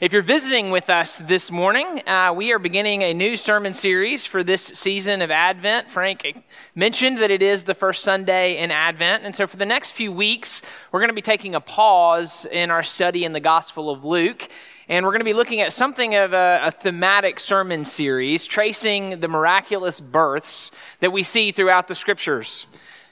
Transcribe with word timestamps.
If 0.00 0.12
you're 0.12 0.22
visiting 0.22 0.70
with 0.70 0.88
us 0.88 1.18
this 1.18 1.50
morning, 1.50 2.06
uh, 2.06 2.32
we 2.32 2.52
are 2.52 2.60
beginning 2.60 3.02
a 3.02 3.12
new 3.12 3.34
sermon 3.34 3.74
series 3.74 4.24
for 4.24 4.44
this 4.44 4.62
season 4.62 5.20
of 5.20 5.32
Advent. 5.32 5.90
Frank 5.90 6.44
mentioned 6.76 7.18
that 7.18 7.32
it 7.32 7.42
is 7.42 7.64
the 7.64 7.74
first 7.74 8.04
Sunday 8.04 8.58
in 8.58 8.70
Advent. 8.70 9.24
And 9.24 9.34
so 9.34 9.48
for 9.48 9.56
the 9.56 9.66
next 9.66 9.90
few 9.90 10.12
weeks, 10.12 10.62
we're 10.92 11.00
going 11.00 11.10
to 11.10 11.14
be 11.14 11.20
taking 11.20 11.56
a 11.56 11.60
pause 11.60 12.46
in 12.46 12.70
our 12.70 12.84
study 12.84 13.24
in 13.24 13.32
the 13.32 13.40
Gospel 13.40 13.90
of 13.90 14.04
Luke 14.04 14.48
and 14.88 15.04
we're 15.04 15.12
going 15.12 15.20
to 15.20 15.24
be 15.24 15.34
looking 15.34 15.60
at 15.60 15.72
something 15.72 16.14
of 16.14 16.32
a, 16.32 16.60
a, 16.64 16.70
thematic 16.70 17.38
sermon 17.38 17.84
series 17.84 18.46
tracing 18.46 19.20
the 19.20 19.28
miraculous 19.28 20.00
births 20.00 20.70
that 21.00 21.12
we 21.12 21.22
see 21.22 21.52
throughout 21.52 21.88
the 21.88 21.94
scriptures. 21.94 22.66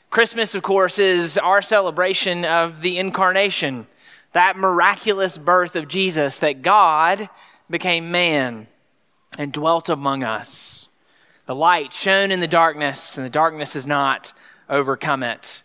Christmas, 0.09 0.55
of 0.55 0.63
course, 0.63 0.99
is 0.99 1.37
our 1.37 1.61
celebration 1.61 2.47
of 2.47 2.81
the 2.81 2.99
incarnation, 2.99 3.87
that 4.33 4.57
miraculous 4.57 5.37
birth 5.37 5.77
of 5.77 5.87
Jesus, 5.87 6.39
that 6.39 6.63
God 6.63 7.29
became 7.69 8.11
man 8.11 8.69
and 9.39 9.53
dwelt 9.53 9.91
among 9.91 10.25
us. 10.25 10.89
The 11.45 11.55
light 11.55 11.93
shone 11.93 12.33
in 12.33 12.41
the 12.41 12.49
darkness, 12.49 13.19
and 13.19 13.27
the 13.27 13.31
darkness 13.31 13.75
has 13.75 13.87
not 13.87 14.33
overcome 14.71 15.23
it. 15.23 15.63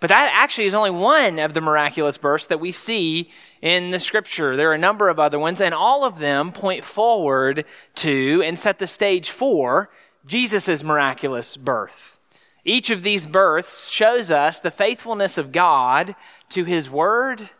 But 0.00 0.08
that 0.08 0.30
actually 0.32 0.64
is 0.64 0.74
only 0.74 0.90
one 0.90 1.38
of 1.38 1.54
the 1.54 1.60
miraculous 1.60 2.16
births 2.16 2.46
that 2.46 2.60
we 2.60 2.72
see 2.72 3.30
in 3.62 3.90
the 3.90 3.98
scripture. 3.98 4.56
There 4.56 4.70
are 4.70 4.74
a 4.74 4.78
number 4.78 5.08
of 5.08 5.18
other 5.18 5.38
ones, 5.38 5.60
and 5.60 5.74
all 5.74 6.04
of 6.04 6.18
them 6.18 6.52
point 6.52 6.84
forward 6.84 7.64
to 7.96 8.42
and 8.44 8.58
set 8.58 8.78
the 8.78 8.86
stage 8.86 9.30
for 9.30 9.90
Jesus' 10.26 10.82
miraculous 10.82 11.56
birth. 11.56 12.18
Each 12.64 12.90
of 12.90 13.02
these 13.02 13.26
births 13.26 13.88
shows 13.88 14.30
us 14.30 14.60
the 14.60 14.70
faithfulness 14.70 15.38
of 15.38 15.52
God 15.52 16.14
to 16.50 16.64
his 16.64 16.90
word 16.90 17.50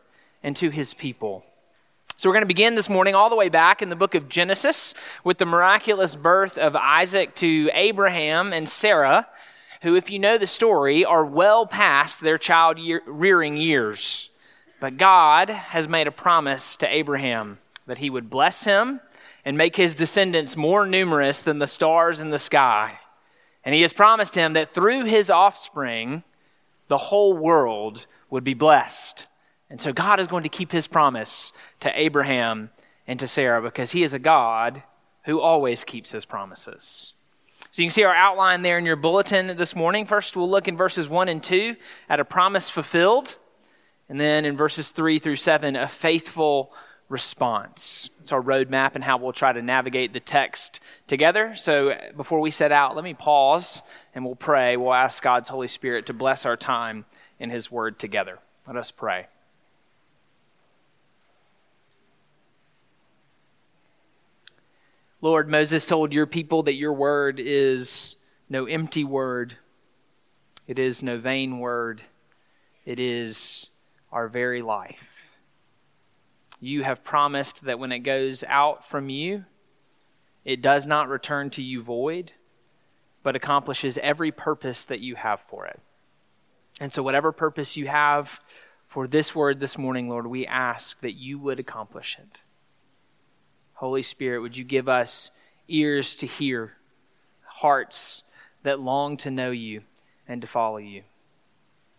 and 0.43 0.55
to 0.57 0.71
his 0.71 0.95
people. 0.95 1.45
So 2.17 2.29
we're 2.29 2.35
going 2.35 2.43
to 2.43 2.47
begin 2.47 2.75
this 2.75 2.91
morning 2.91 3.15
all 3.15 3.31
the 3.31 3.37
way 3.37 3.49
back 3.49 3.81
in 3.81 3.89
the 3.89 3.97
book 3.97 4.15
of 4.15 4.29
Genesis 4.29 4.95
with 5.25 5.39
the 5.39 5.47
miraculous 5.47 6.17
birth 6.17 6.59
of 6.59 6.77
Isaac 6.77 7.35
to 7.37 7.71
Abraham 7.73 8.53
and 8.53 8.69
Sarah 8.69 9.27
who, 9.83 9.97
if 9.97 10.11
you 10.11 10.19
know 10.19 10.39
the 10.39 10.47
story, 10.47 11.05
are 11.05 11.25
well 11.25 11.67
past 11.67 12.21
their 12.21 12.39
child 12.39 12.79
rearing 13.07 13.57
years. 13.57 14.30
But 14.81 14.97
God 14.97 15.51
has 15.51 15.89
made 15.89 16.07
a 16.07 16.13
promise 16.13 16.75
to 16.77 16.93
Abraham 16.93 17.59
that 17.87 17.99
he 17.99 18.11
would 18.11 18.31
bless 18.31 18.65
him 18.65 19.01
and 19.45 19.57
make 19.57 19.77
his 19.77 19.95
descendants 19.95 20.57
more 20.57 20.87
numerous 20.87 21.43
than 21.43 21.59
the 21.59 21.67
stars 21.67 22.21
in 22.21 22.31
the 22.31 22.39
sky. 22.39 22.99
And 23.65 23.75
he 23.75 23.83
has 23.83 23.93
promised 23.93 24.35
him 24.35 24.55
that 24.55 24.73
through 24.73 25.05
his 25.05 25.31
offspring, 25.31 26.25
the 26.89 26.99
whole 26.99 27.37
world 27.37 28.07
would 28.31 28.43
be 28.43 28.55
blessed. 28.55 29.27
And 29.69 29.81
so 29.81 29.93
God 29.93 30.19
is 30.19 30.27
going 30.27 30.43
to 30.43 30.49
keep 30.49 30.73
his 30.73 30.89
promise 30.89 31.53
to 31.81 31.93
Abraham 31.95 32.71
and 33.07 33.21
to 33.21 33.27
Sarah 33.27 33.63
because 33.63 33.93
he 33.93 34.03
is 34.03 34.15
a 34.15 34.19
God 34.19 34.83
who 35.25 35.41
always 35.41 35.85
keeps 35.85 36.11
his 36.11 36.25
promises. 36.25 37.13
So 37.71 37.83
you 37.83 37.87
can 37.87 37.95
see 37.95 38.03
our 38.03 38.15
outline 38.15 38.63
there 38.63 38.79
in 38.79 38.87
your 38.87 38.97
bulletin 38.97 39.57
this 39.57 39.77
morning. 39.77 40.07
First, 40.07 40.37
we'll 40.37 40.51
look 40.51 40.67
in 40.67 40.77
verses 40.77 41.09
1 41.09 41.29
and 41.29 41.43
2 41.43 41.77
at 42.09 42.19
a 42.19 42.25
promise 42.25 42.71
fulfilled. 42.71 43.37
And 44.11 44.21
then 44.21 44.45
in 44.45 44.57
verses 44.57 44.91
3 44.91 45.21
through 45.21 45.37
7, 45.37 45.77
a 45.77 45.87
faithful 45.87 46.73
response. 47.09 48.11
It's 48.21 48.33
our 48.33 48.43
roadmap 48.43 48.97
and 48.97 49.05
how 49.05 49.19
we'll 49.19 49.33
try 49.33 49.53
to 49.53 49.63
navigate 49.63 50.13
the 50.13 50.19
text 50.19 50.81
together. 51.07 51.55
So 51.55 51.95
before 52.17 52.41
we 52.41 52.51
set 52.51 52.73
out, 52.73 52.97
let 52.97 53.05
me 53.05 53.15
pause 53.15 53.83
and 54.13 54.25
we'll 54.25 54.35
pray. 54.35 54.77
We'll 54.77 54.93
ask 54.93 55.23
God's 55.23 55.49
Holy 55.49 55.69
Spirit 55.69 56.07
to 56.07 56.13
bless 56.13 56.45
our 56.45 56.57
time 56.57 57.05
in 57.39 57.51
His 57.51 57.71
Word 57.71 58.01
together. 58.01 58.41
Let 58.67 58.77
us 58.77 58.91
pray. 58.91 59.27
Lord, 65.21 65.49
Moses 65.49 65.87
told 65.87 66.13
your 66.13 66.27
people 66.27 66.65
that 66.65 66.75
your 66.75 66.95
word 66.95 67.39
is 67.39 68.17
no 68.49 68.65
empty 68.65 69.05
word, 69.05 69.55
it 70.67 70.81
is 70.81 71.01
no 71.01 71.17
vain 71.17 71.61
word, 71.61 72.03
it 72.85 72.99
is 72.99 73.70
our 74.13 74.29
very 74.29 74.63
life. 74.63 75.29
You 76.61 76.83
have 76.85 77.05
promised 77.05 77.65
that 77.65 77.79
when 77.79 77.93
it 77.93 78.01
goes 78.01 78.45
out 78.45 78.87
from 78.87 79.09
you, 79.09 79.45
it 80.45 80.61
does 80.61 80.87
not 80.87 81.09
return 81.09 81.51
to 81.51 81.63
you 81.63 81.83
void, 81.83 82.33
but 83.23 83.37
accomplishes 83.37 83.99
every 83.99 84.31
purpose 84.31 84.85
that 84.85 85.01
you 85.01 85.15
have 85.17 85.41
for 85.41 85.67
it. 85.67 85.81
And 86.81 86.93
so, 86.93 87.03
whatever 87.03 87.33
purpose 87.33 87.77
you 87.77 87.89
have 87.89 88.41
for 88.87 89.07
this 89.07 89.35
word 89.35 89.61
this 89.61 89.79
morning, 89.79 90.09
Lord, 90.09 90.27
we 90.27 90.47
ask 90.47 91.01
that 91.01 91.13
you 91.13 91.39
would 91.39 91.61
accomplish 91.61 92.19
it. 92.19 92.41
Holy 93.75 94.03
Spirit, 94.03 94.41
would 94.41 94.57
you 94.57 94.65
give 94.65 94.89
us 94.89 95.31
ears 95.69 96.15
to 96.17 96.27
hear, 96.27 96.73
hearts 97.45 98.23
that 98.63 98.81
long 98.81 99.17
to 99.19 99.31
know 99.31 99.51
you 99.51 99.83
and 100.27 100.41
to 100.41 100.47
follow 100.47 100.79
you? 100.79 101.03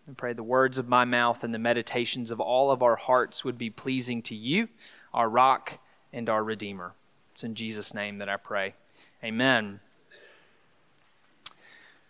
And 0.06 0.18
pray 0.18 0.32
the 0.32 0.42
words 0.42 0.78
of 0.78 0.88
my 0.88 1.04
mouth 1.04 1.44
and 1.44 1.54
the 1.54 1.58
meditations 1.58 2.30
of 2.30 2.40
all 2.40 2.70
of 2.70 2.82
our 2.82 2.96
hearts 2.96 3.44
would 3.44 3.56
be 3.56 3.70
pleasing 3.70 4.20
to 4.22 4.34
you, 4.34 4.68
our 5.14 5.28
rock 5.28 5.78
and 6.12 6.28
our 6.28 6.42
Redeemer. 6.42 6.92
It's 7.32 7.44
in 7.44 7.54
Jesus' 7.54 7.94
name 7.94 8.18
that 8.18 8.28
I 8.28 8.36
pray. 8.36 8.74
Amen. 9.22 9.80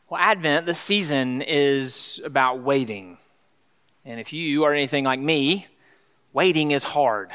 Well, 0.09 0.21
Advent, 0.21 0.67
this 0.67 0.79
season, 0.79 1.43
is 1.43 2.21
about 2.25 2.63
waiting. 2.63 3.19
And 4.05 4.19
if 4.19 4.33
you 4.33 4.65
are 4.65 4.73
anything 4.73 5.05
like 5.05 5.21
me, 5.21 5.67
waiting 6.33 6.71
is 6.71 6.85
hard 6.85 7.31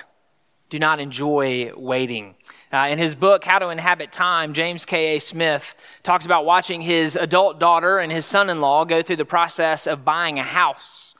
do 0.69 0.79
not 0.79 0.99
enjoy 0.99 1.71
waiting. 1.75 2.35
Uh, 2.71 2.87
in 2.89 2.97
his 2.97 3.15
book, 3.15 3.45
How 3.45 3.59
to 3.59 3.69
Inhabit 3.69 4.11
Time, 4.11 4.53
James 4.53 4.85
K.A. 4.85 5.19
Smith 5.19 5.75
talks 6.03 6.25
about 6.25 6.45
watching 6.45 6.81
his 6.81 7.15
adult 7.15 7.59
daughter 7.59 7.99
and 7.99 8.11
his 8.11 8.25
son 8.25 8.49
in 8.49 8.59
law 8.59 8.83
go 8.83 9.01
through 9.01 9.15
the 9.15 9.25
process 9.25 9.87
of 9.87 10.03
buying 10.03 10.37
a 10.37 10.43
house. 10.43 11.15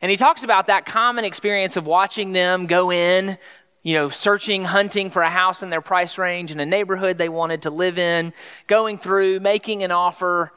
And 0.00 0.10
he 0.10 0.16
talks 0.16 0.42
about 0.42 0.68
that 0.68 0.86
common 0.86 1.24
experience 1.24 1.76
of 1.76 1.86
watching 1.86 2.32
them 2.32 2.66
go 2.66 2.90
in, 2.90 3.36
you 3.82 3.94
know, 3.94 4.08
searching, 4.08 4.64
hunting 4.64 5.10
for 5.10 5.22
a 5.22 5.30
house 5.30 5.62
in 5.62 5.70
their 5.70 5.80
price 5.80 6.16
range 6.16 6.50
in 6.50 6.60
a 6.60 6.66
neighborhood 6.66 7.18
they 7.18 7.28
wanted 7.28 7.62
to 7.62 7.70
live 7.70 7.98
in, 7.98 8.32
going 8.66 8.98
through, 8.98 9.40
making 9.40 9.82
an 9.82 9.92
offer, 9.92 10.52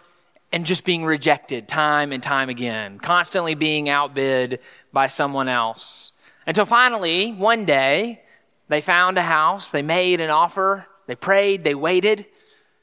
and 0.51 0.65
just 0.65 0.83
being 0.83 1.05
rejected 1.05 1.67
time 1.67 2.11
and 2.11 2.23
time 2.23 2.49
again, 2.49 2.99
constantly 2.99 3.55
being 3.55 3.87
outbid 3.87 4.59
by 4.91 5.07
someone 5.07 5.47
else. 5.47 6.11
Until 6.47 6.65
finally, 6.65 7.31
one 7.31 7.65
day, 7.65 8.21
they 8.69 8.81
found 8.81 9.17
a 9.17 9.23
house, 9.23 9.71
they 9.71 9.81
made 9.81 10.21
an 10.21 10.29
offer, 10.29 10.85
they 11.07 11.15
prayed, 11.15 11.63
they 11.63 11.75
waited, 11.75 12.25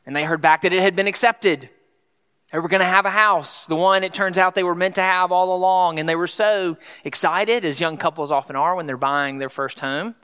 and 0.05 0.15
they 0.15 0.25
heard 0.25 0.43
back 0.43 0.62
that 0.62 0.73
it 0.73 0.83
had 0.83 0.94
been 0.94 1.06
accepted. 1.06 1.71
They 2.53 2.59
were 2.59 2.69
going 2.69 2.81
to 2.81 2.87
have 2.87 3.06
a 3.06 3.11
house, 3.11 3.67
the 3.67 3.77
one 3.77 4.05
it 4.05 4.12
turns 4.12 4.38
out 4.38 4.55
they 4.55 4.62
were 4.62 4.75
meant 4.75 4.97
to 4.97 5.03
have 5.03 5.33
all 5.33 5.55
along. 5.55 5.99
And 5.99 6.09
they 6.09 6.15
were 6.15 6.29
so 6.29 6.77
excited, 7.05 7.65
as 7.65 7.81
young 7.81 7.97
couples 7.97 8.31
often 8.31 8.55
are 8.55 8.75
when 8.77 8.87
they're 8.87 8.97
buying 8.97 9.38
their 9.38 9.49
first 9.49 9.81
home. 9.81 10.15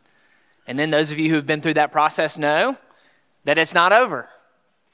And 0.67 0.79
then 0.79 0.91
those 0.91 1.11
of 1.11 1.19
you 1.19 1.31
who 1.31 1.37
have 1.37 1.47
been 1.47 1.61
through 1.61 1.75
that 1.75 1.91
process 1.91 2.39
know 2.39 2.77
that 3.45 3.59
it's 3.59 3.75
not 3.75 3.93
over. 3.93 4.29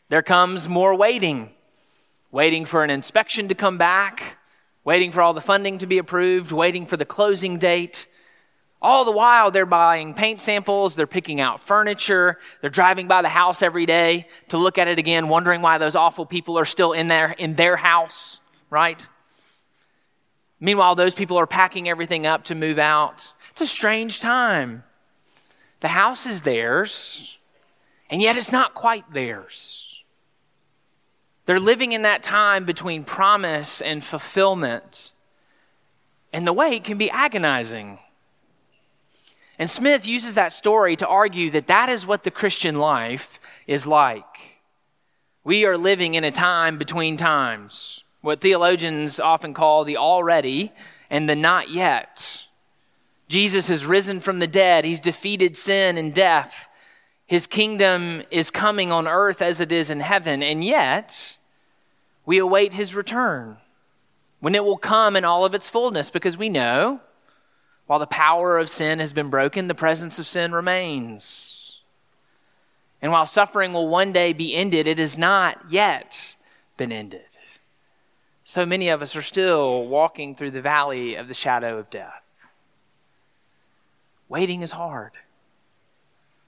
There 0.09 0.23
comes 0.23 0.69
more 0.69 0.95
waiting, 0.95 1.51
waiting 2.31 2.65
for 2.65 2.83
an 2.83 2.89
inspection 2.89 3.49
to 3.49 3.55
come 3.55 3.77
back, 3.77 4.39
waiting 4.85 5.13
for 5.13 5.21
all 5.21 5.35
the 5.35 5.43
funding 5.43 5.77
to 5.79 5.87
be 5.87 5.99
approved, 5.99 6.51
waiting 6.51 6.87
for 6.87 6.97
the 6.97 7.05
closing 7.05 7.59
date. 7.59 8.07
All 8.81 9.05
the 9.05 9.11
while, 9.13 9.51
they're 9.51 9.67
buying 9.67 10.15
paint 10.15 10.41
samples, 10.41 10.95
they're 10.95 11.07
picking 11.07 11.41
out 11.41 11.61
furniture, 11.61 12.39
they're 12.61 12.71
driving 12.71 13.09
by 13.09 13.23
the 13.23 13.29
house 13.29 13.61
every 13.61 13.87
day 13.87 14.29
to 14.49 14.59
look 14.59 14.79
at 14.79 14.87
it 14.87 14.99
again, 14.99 15.29
wondering 15.29 15.63
why 15.63 15.79
those 15.79 15.97
awful 15.97 16.25
people 16.25 16.57
are 16.57 16.65
still 16.65 16.93
in 16.93 17.09
there 17.09 17.33
in 17.33 17.57
their 17.57 17.77
house, 17.77 18.41
right? 18.71 19.09
Meanwhile, 20.61 20.95
those 20.95 21.15
people 21.15 21.39
are 21.39 21.47
packing 21.47 21.89
everything 21.89 22.25
up 22.25 22.45
to 22.45 22.55
move 22.55 22.79
out. 22.79 23.33
It's 23.51 23.61
a 23.61 23.67
strange 23.67 24.21
time. 24.21 24.85
The 25.81 25.89
house 25.89 26.25
is 26.25 26.43
theirs, 26.43 27.39
and 28.09 28.23
yet 28.23 28.37
it's 28.37 28.53
not 28.53 28.75
quite 28.75 29.13
theirs. 29.13 30.05
They're 31.47 31.59
living 31.59 31.93
in 31.93 32.03
that 32.03 32.23
time 32.23 32.65
between 32.65 33.03
promise 33.05 33.81
and 33.81 34.05
fulfillment, 34.05 35.13
and 36.33 36.47
the 36.47 36.53
wait 36.53 36.85
can 36.85 36.99
be 36.99 37.11
agonizing. 37.11 37.99
And 39.59 39.69
Smith 39.69 40.07
uses 40.07 40.35
that 40.35 40.53
story 40.53 40.95
to 40.97 41.07
argue 41.07 41.51
that 41.51 41.67
that 41.67 41.89
is 41.89 42.07
what 42.07 42.23
the 42.23 42.31
Christian 42.31 42.79
life 42.79 43.41
is 43.67 43.87
like. 43.87 44.63
We 45.43 45.65
are 45.65 45.77
living 45.77 46.15
in 46.15 46.25
a 46.25 46.31
time 46.31 46.79
between 46.79 47.17
times, 47.17 48.05
what 48.21 48.41
theologians 48.41 49.19
often 49.19 49.55
call 49.55 49.85
the 49.85 49.97
already 49.97 50.73
and 51.11 51.29
the 51.29 51.35
not 51.35 51.71
yet. 51.71 52.45
Jesus 53.27 53.69
has 53.69 53.85
risen 53.85 54.21
from 54.21 54.39
the 54.39 54.47
dead. 54.47 54.85
He's 54.85 55.01
defeated 55.01 55.57
sin 55.57 55.99
and 55.99 56.15
death. 56.15 56.69
His 57.27 57.47
kingdom 57.47 58.23
is 58.31 58.51
coming 58.51 58.93
on 58.93 59.09
earth 59.09 59.43
as 59.43 59.61
it 59.61 59.73
is 59.73 59.91
in 59.91 60.01
heaven. 60.01 60.43
And 60.43 60.65
yet, 60.65 61.37
we 62.25 62.39
await 62.39 62.75
his 62.75 62.95
return 62.95 63.59
when 64.41 64.55
it 64.55 64.65
will 64.65 64.79
come 64.79 65.17
in 65.17 65.25
all 65.25 65.45
of 65.45 65.55
its 65.55 65.69
fullness 65.69 66.11
because 66.11 66.39
we 66.39 66.49
know 66.49 67.01
while 67.89 67.99
the 67.99 68.07
power 68.07 68.59
of 68.59 68.69
sin 68.69 68.99
has 68.99 69.15
been 69.15 69.31
broken, 69.31 69.67
the 69.67 69.75
presence 69.75 70.19
of 70.19 70.27
sin 70.27 70.53
remains. 70.53 71.81
And 73.01 73.11
while 73.11 73.25
suffering 73.25 73.73
will 73.73 73.89
one 73.89 74.13
day 74.13 74.35
be 74.35 74.55
ended, 74.55 74.87
it 74.87 74.99
has 74.99 75.17
not 75.17 75.59
yet 75.71 76.37
been 76.77 76.93
ended. 76.93 77.23
So 78.45 78.67
many 78.67 78.91
of 78.91 79.01
us 79.01 79.17
are 79.17 79.23
still 79.23 79.87
walking 79.87 80.35
through 80.35 80.51
the 80.51 80.61
valley 80.61 81.15
of 81.15 81.29
the 81.29 81.35
shadow 81.35 81.79
of 81.79 81.89
death. 81.89 82.23
Waiting 84.29 84.61
is 84.61 84.73
hard. 84.73 85.13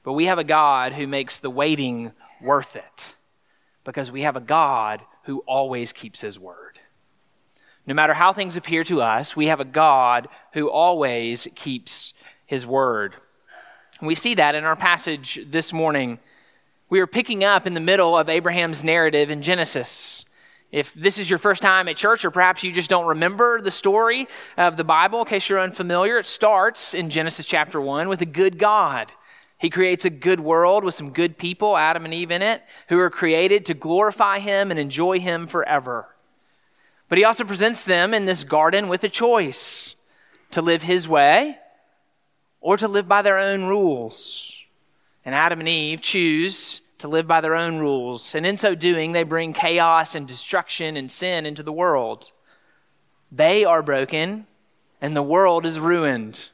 But 0.02 0.12
we 0.12 0.26
have 0.26 0.38
a 0.38 0.44
God 0.44 0.93
who 0.93 1.06
makes 1.06 1.38
the 1.38 1.50
waiting 1.50 2.12
worth 2.43 2.76
it 2.76 3.14
because 3.84 4.12
we 4.12 4.22
have 4.22 4.36
a 4.36 4.40
God 4.40 5.00
who 5.22 5.38
always 5.46 5.94
keeps 5.94 6.20
his 6.20 6.38
word. 6.38 6.69
No 7.90 7.94
matter 7.94 8.14
how 8.14 8.32
things 8.32 8.56
appear 8.56 8.84
to 8.84 9.02
us, 9.02 9.34
we 9.34 9.46
have 9.46 9.58
a 9.58 9.64
God 9.64 10.28
who 10.52 10.70
always 10.70 11.48
keeps 11.56 12.14
his 12.46 12.64
word. 12.64 13.16
We 14.00 14.14
see 14.14 14.37
that 14.37 14.54
in 14.54 14.62
our 14.62 14.76
passage 14.76 15.40
this 15.50 15.72
morning. 15.72 16.20
We 16.88 17.00
are 17.00 17.08
picking 17.08 17.42
up 17.42 17.66
in 17.66 17.75
the 17.75 17.81
middle 17.81 18.16
of 18.16 18.28
Abraham's 18.28 18.84
narrative 18.84 19.28
in 19.28 19.42
Genesis. 19.42 20.25
If 20.70 20.94
this 20.94 21.19
is 21.19 21.28
your 21.28 21.40
first 21.40 21.62
time 21.62 21.88
at 21.88 21.96
church, 21.96 22.25
or 22.25 22.31
perhaps 22.31 22.62
you 22.62 22.70
just 22.70 22.88
don't 22.88 23.08
remember 23.08 23.60
the 23.60 23.72
story 23.72 24.28
of 24.56 24.76
the 24.76 24.84
Bible, 24.84 25.19
in 25.22 25.26
case 25.26 25.48
you're 25.48 25.58
unfamiliar, 25.58 26.16
it 26.16 26.26
starts 26.26 26.94
in 26.94 27.10
Genesis 27.10 27.44
chapter 27.44 27.81
1 27.81 28.08
with 28.08 28.22
a 28.22 28.25
good 28.25 28.56
God. 28.56 29.10
He 29.58 29.69
creates 29.69 30.04
a 30.04 30.10
good 30.10 30.38
world 30.38 30.84
with 30.84 30.94
some 30.94 31.10
good 31.10 31.38
people, 31.38 31.76
Adam 31.76 32.04
and 32.04 32.14
Eve 32.14 32.31
in 32.31 32.40
it, 32.40 32.62
who 32.88 33.00
are 33.00 33.10
created 33.10 33.66
to 33.66 33.75
glorify 33.75 34.38
Him 34.38 34.70
and 34.70 34.78
enjoy 34.78 35.19
Him 35.19 35.48
forever. 35.48 36.09
But 37.10 37.18
he 37.18 37.24
also 37.24 37.42
presents 37.42 37.82
them 37.82 38.14
in 38.14 38.24
this 38.24 38.44
garden 38.44 38.88
with 38.88 39.02
a 39.02 39.08
choice 39.08 39.96
to 40.52 40.62
live 40.62 40.82
his 40.82 41.08
way 41.08 41.58
or 42.60 42.76
to 42.76 42.86
live 42.86 43.08
by 43.08 43.20
their 43.20 43.36
own 43.36 43.64
rules. 43.64 44.56
And 45.24 45.34
Adam 45.34 45.58
and 45.58 45.68
Eve 45.68 46.00
choose 46.00 46.82
to 46.98 47.08
live 47.08 47.26
by 47.26 47.40
their 47.40 47.56
own 47.56 47.80
rules. 47.80 48.36
And 48.36 48.46
in 48.46 48.56
so 48.56 48.76
doing, 48.76 49.10
they 49.10 49.24
bring 49.24 49.52
chaos 49.52 50.14
and 50.14 50.28
destruction 50.28 50.96
and 50.96 51.10
sin 51.10 51.46
into 51.46 51.64
the 51.64 51.72
world. 51.72 52.30
They 53.32 53.64
are 53.64 53.82
broken 53.82 54.46
and 55.00 55.16
the 55.16 55.22
world 55.22 55.66
is 55.66 55.80
ruined. 55.80 56.50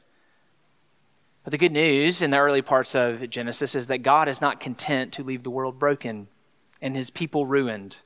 But 1.43 1.51
the 1.51 1.59
good 1.59 1.71
news 1.71 2.23
in 2.23 2.31
the 2.31 2.39
early 2.39 2.63
parts 2.63 2.95
of 2.95 3.29
Genesis 3.29 3.75
is 3.75 3.87
that 3.87 3.99
God 3.99 4.27
is 4.27 4.41
not 4.41 4.59
content 4.59 5.13
to 5.13 5.23
leave 5.23 5.43
the 5.43 5.51
world 5.51 5.77
broken 5.77 6.29
and 6.81 6.95
his 6.95 7.11
people 7.11 7.45
ruined. 7.45 7.99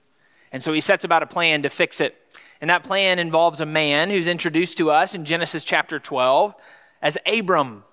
And 0.52 0.62
so 0.62 0.74
he 0.74 0.82
sets 0.82 1.04
about 1.04 1.24
a 1.24 1.28
plan 1.28 1.64
to 1.64 1.70
fix 1.70 2.02
it. 2.02 2.16
And 2.60 2.70
that 2.70 2.84
plan 2.84 3.20
involves 3.20 3.62
a 3.62 3.66
man 3.66 4.10
who's 4.10 4.28
introduced 4.28 4.78
to 4.78 4.92
us 4.92 5.16
in 5.16 5.26
Genesis 5.26 5.64
chapter 5.64 6.00
12 6.00 6.54
as 7.02 7.18
Abram. 7.26 7.84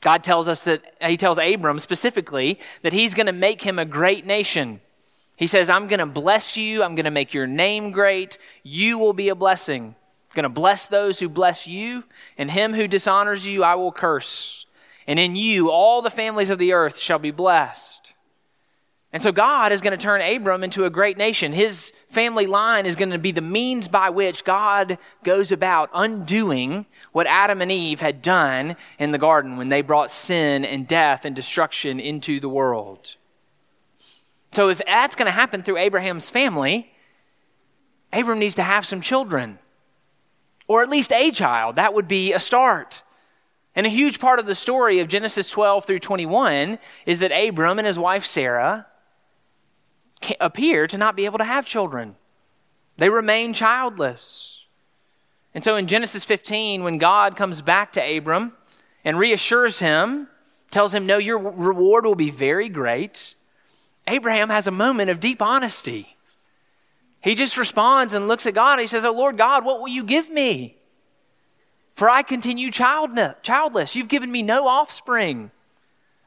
God 0.00 0.22
tells 0.22 0.48
us 0.48 0.62
that, 0.64 0.82
he 1.02 1.16
tells 1.16 1.38
Abram 1.38 1.78
specifically 1.78 2.58
that 2.82 2.92
he's 2.92 3.14
going 3.14 3.26
to 3.26 3.32
make 3.32 3.62
him 3.62 3.78
a 3.78 3.84
great 3.84 4.24
nation. 4.24 4.80
He 5.36 5.46
says, 5.46 5.68
I'm 5.68 5.86
going 5.86 6.00
to 6.00 6.06
bless 6.06 6.56
you. 6.56 6.82
I'm 6.82 6.94
going 6.94 7.04
to 7.04 7.10
make 7.10 7.34
your 7.34 7.46
name 7.46 7.90
great. 7.90 8.38
You 8.62 8.98
will 8.98 9.12
be 9.12 9.28
a 9.28 9.34
blessing. 9.34 9.84
I'm 9.84 10.34
going 10.34 10.42
to 10.44 10.48
bless 10.48 10.88
those 10.88 11.18
who 11.18 11.28
bless 11.28 11.66
you, 11.66 12.04
and 12.38 12.50
him 12.50 12.74
who 12.74 12.88
dishonors 12.88 13.46
you, 13.46 13.62
I 13.62 13.74
will 13.74 13.92
curse. 13.92 14.66
And 15.06 15.18
in 15.18 15.36
you, 15.36 15.70
all 15.70 16.02
the 16.02 16.10
families 16.10 16.50
of 16.50 16.58
the 16.58 16.72
earth 16.72 16.98
shall 16.98 17.18
be 17.18 17.30
blessed. 17.30 18.05
And 19.16 19.22
so 19.22 19.32
God 19.32 19.72
is 19.72 19.80
going 19.80 19.96
to 19.96 20.02
turn 20.02 20.20
Abram 20.20 20.62
into 20.62 20.84
a 20.84 20.90
great 20.90 21.16
nation. 21.16 21.54
His 21.54 21.90
family 22.06 22.46
line 22.46 22.84
is 22.84 22.96
going 22.96 23.12
to 23.12 23.18
be 23.18 23.32
the 23.32 23.40
means 23.40 23.88
by 23.88 24.10
which 24.10 24.44
God 24.44 24.98
goes 25.24 25.50
about 25.50 25.88
undoing 25.94 26.84
what 27.12 27.26
Adam 27.26 27.62
and 27.62 27.72
Eve 27.72 28.00
had 28.00 28.20
done 28.20 28.76
in 28.98 29.12
the 29.12 29.18
garden 29.18 29.56
when 29.56 29.70
they 29.70 29.80
brought 29.80 30.10
sin 30.10 30.66
and 30.66 30.86
death 30.86 31.24
and 31.24 31.34
destruction 31.34 31.98
into 31.98 32.40
the 32.40 32.48
world. 32.50 33.16
So 34.52 34.68
if 34.68 34.82
that's 34.84 35.16
going 35.16 35.24
to 35.24 35.32
happen 35.32 35.62
through 35.62 35.78
Abraham's 35.78 36.28
family, 36.28 36.92
Abram 38.12 38.38
needs 38.38 38.56
to 38.56 38.62
have 38.64 38.84
some 38.84 39.00
children, 39.00 39.58
or 40.68 40.82
at 40.82 40.90
least 40.90 41.10
a 41.10 41.30
child. 41.30 41.76
That 41.76 41.94
would 41.94 42.06
be 42.06 42.34
a 42.34 42.38
start. 42.38 43.02
And 43.74 43.86
a 43.86 43.88
huge 43.88 44.20
part 44.20 44.38
of 44.38 44.44
the 44.44 44.54
story 44.54 44.98
of 44.98 45.08
Genesis 45.08 45.48
12 45.48 45.86
through 45.86 46.00
21 46.00 46.78
is 47.06 47.20
that 47.20 47.32
Abram 47.32 47.78
and 47.78 47.86
his 47.86 47.98
wife 47.98 48.26
Sarah 48.26 48.84
appear 50.40 50.86
to 50.86 50.98
not 50.98 51.16
be 51.16 51.24
able 51.24 51.38
to 51.38 51.44
have 51.44 51.64
children. 51.66 52.16
They 52.96 53.08
remain 53.08 53.52
childless. 53.52 54.64
And 55.54 55.62
so 55.62 55.76
in 55.76 55.86
Genesis 55.86 56.24
15, 56.24 56.82
when 56.82 56.98
God 56.98 57.36
comes 57.36 57.62
back 57.62 57.92
to 57.92 58.16
Abram 58.16 58.52
and 59.04 59.18
reassures 59.18 59.78
him, 59.78 60.28
tells 60.70 60.94
him, 60.94 61.06
No, 61.06 61.18
your 61.18 61.38
reward 61.38 62.04
will 62.04 62.14
be 62.14 62.30
very 62.30 62.68
great, 62.68 63.34
Abraham 64.06 64.50
has 64.50 64.66
a 64.66 64.72
moment 64.72 65.10
of 65.10 65.20
deep 65.20 65.42
honesty. 65.42 66.16
He 67.20 67.34
just 67.34 67.56
responds 67.56 68.14
and 68.14 68.28
looks 68.28 68.46
at 68.46 68.54
God 68.54 68.74
and 68.74 68.82
he 68.82 68.86
says, 68.86 69.04
Oh 69.04 69.12
Lord 69.12 69.36
God, 69.36 69.64
what 69.64 69.80
will 69.80 69.88
you 69.88 70.04
give 70.04 70.30
me? 70.30 70.76
For 71.94 72.08
I 72.08 72.22
continue 72.22 72.70
childless. 72.70 73.96
You've 73.96 74.08
given 74.08 74.30
me 74.30 74.42
no 74.42 74.68
offspring. 74.68 75.50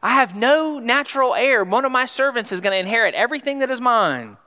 I 0.01 0.12
have 0.12 0.36
no 0.36 0.79
natural 0.79 1.36
heir. 1.36 1.63
One 1.63 1.86
of 1.86 1.91
my 1.91 2.06
servants 2.06 2.51
is 2.51 2.62
going 2.62 2.72
to 2.72 2.79
inherit 2.79 3.15
everything 3.15 3.60
that 3.60 3.70
is 3.70 3.82
mine. 3.82 4.38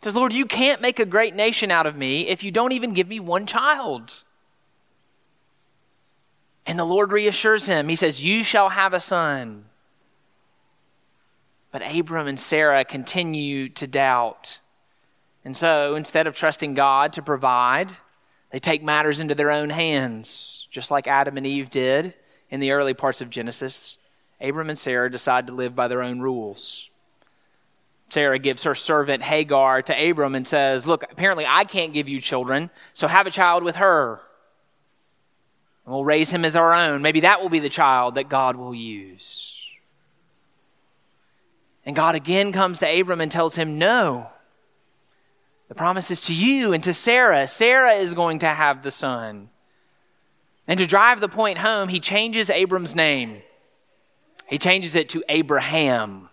Says, 0.00 0.14
Lord, 0.14 0.32
you 0.32 0.46
can't 0.46 0.80
make 0.80 0.98
a 0.98 1.06
great 1.06 1.34
nation 1.34 1.70
out 1.70 1.86
of 1.86 1.96
me 1.96 2.28
if 2.28 2.42
you 2.42 2.50
don't 2.50 2.72
even 2.72 2.92
give 2.92 3.08
me 3.08 3.20
one 3.20 3.46
child. 3.46 4.24
And 6.66 6.78
the 6.78 6.84
Lord 6.84 7.12
reassures 7.12 7.66
him. 7.66 7.88
He 7.88 7.94
says, 7.94 8.24
You 8.24 8.42
shall 8.42 8.70
have 8.70 8.94
a 8.94 9.00
son. 9.00 9.66
But 11.70 11.82
Abram 11.82 12.26
and 12.26 12.40
Sarah 12.40 12.84
continue 12.84 13.68
to 13.70 13.86
doubt. 13.86 14.58
And 15.44 15.56
so 15.56 15.94
instead 15.94 16.26
of 16.26 16.34
trusting 16.34 16.74
God 16.74 17.12
to 17.14 17.22
provide, 17.22 17.92
they 18.50 18.58
take 18.58 18.82
matters 18.82 19.20
into 19.20 19.34
their 19.34 19.50
own 19.50 19.70
hands, 19.70 20.66
just 20.70 20.90
like 20.90 21.06
Adam 21.06 21.36
and 21.36 21.46
Eve 21.46 21.70
did 21.70 22.14
in 22.52 22.60
the 22.60 22.70
early 22.70 22.92
parts 22.92 23.22
of 23.22 23.30
Genesis, 23.30 23.96
Abram 24.38 24.68
and 24.68 24.78
Sarah 24.78 25.10
decide 25.10 25.46
to 25.46 25.54
live 25.54 25.74
by 25.74 25.88
their 25.88 26.02
own 26.02 26.20
rules. 26.20 26.90
Sarah 28.10 28.38
gives 28.38 28.64
her 28.64 28.74
servant 28.74 29.22
Hagar 29.22 29.80
to 29.80 30.10
Abram 30.10 30.34
and 30.34 30.46
says, 30.46 30.86
Look, 30.86 31.02
apparently 31.10 31.46
I 31.48 31.64
can't 31.64 31.94
give 31.94 32.10
you 32.10 32.20
children, 32.20 32.68
so 32.92 33.08
have 33.08 33.26
a 33.26 33.30
child 33.30 33.64
with 33.64 33.76
her. 33.76 34.20
And 35.86 35.94
we'll 35.94 36.04
raise 36.04 36.30
him 36.30 36.44
as 36.44 36.54
our 36.54 36.74
own. 36.74 37.00
Maybe 37.00 37.20
that 37.20 37.40
will 37.40 37.48
be 37.48 37.58
the 37.58 37.70
child 37.70 38.16
that 38.16 38.28
God 38.28 38.56
will 38.56 38.74
use. 38.74 39.66
And 41.86 41.96
God 41.96 42.14
again 42.14 42.52
comes 42.52 42.78
to 42.80 43.00
Abram 43.00 43.22
and 43.22 43.32
tells 43.32 43.56
him, 43.56 43.78
No. 43.78 44.28
The 45.68 45.74
promise 45.74 46.10
is 46.10 46.20
to 46.26 46.34
you 46.34 46.74
and 46.74 46.84
to 46.84 46.92
Sarah. 46.92 47.46
Sarah 47.46 47.94
is 47.94 48.12
going 48.12 48.40
to 48.40 48.48
have 48.48 48.82
the 48.82 48.90
son. 48.90 49.48
And 50.66 50.78
to 50.78 50.86
drive 50.86 51.20
the 51.20 51.28
point 51.28 51.58
home, 51.58 51.88
he 51.88 52.00
changes 52.00 52.50
Abram's 52.50 52.94
name. 52.94 53.42
He 54.46 54.58
changes 54.58 54.94
it 54.94 55.08
to 55.10 55.24
Abraham, 55.28 56.28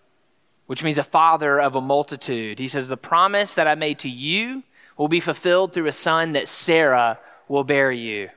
which 0.68 0.84
means 0.84 0.98
a 0.98 1.04
father 1.04 1.60
of 1.60 1.76
a 1.76 1.82
multitude. 1.82 2.60
He 2.60 2.68
says, 2.68 2.88
The 2.88 2.98
promise 2.98 3.56
that 3.56 3.68
I 3.68 3.76
made 3.76 4.00
to 4.00 4.10
you 4.10 4.64
will 4.98 5.08
be 5.08 5.20
fulfilled 5.20 5.74
through 5.74 5.88
a 5.88 5.92
son 5.92 6.34
that 6.34 6.48
Sarah 6.48 7.20
will 7.48 7.64
bear 7.64 7.92
you. 7.92 8.30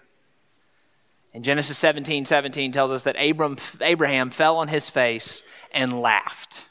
And 1.34 1.44
Genesis 1.44 1.78
17 1.78 2.26
17 2.26 2.72
tells 2.72 2.92
us 2.92 3.04
that 3.04 3.16
Abram, 3.16 3.56
Abraham 3.80 4.30
fell 4.30 4.56
on 4.58 4.68
his 4.68 4.88
face 4.88 5.42
and 5.72 6.00
laughed 6.00 6.68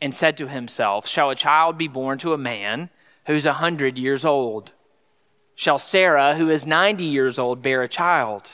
and 0.00 0.14
said 0.14 0.36
to 0.38 0.48
himself, 0.48 1.06
Shall 1.06 1.30
a 1.30 1.36
child 1.36 1.78
be 1.78 1.88
born 1.88 2.18
to 2.18 2.32
a 2.32 2.38
man 2.38 2.90
who's 3.26 3.46
a 3.46 3.54
hundred 3.54 3.98
years 3.98 4.24
old? 4.24 4.72
Shall 5.56 5.78
Sarah, 5.78 6.36
who 6.36 6.50
is 6.50 6.66
90 6.66 7.04
years 7.04 7.38
old, 7.38 7.62
bear 7.62 7.82
a 7.82 7.88
child? 7.88 8.52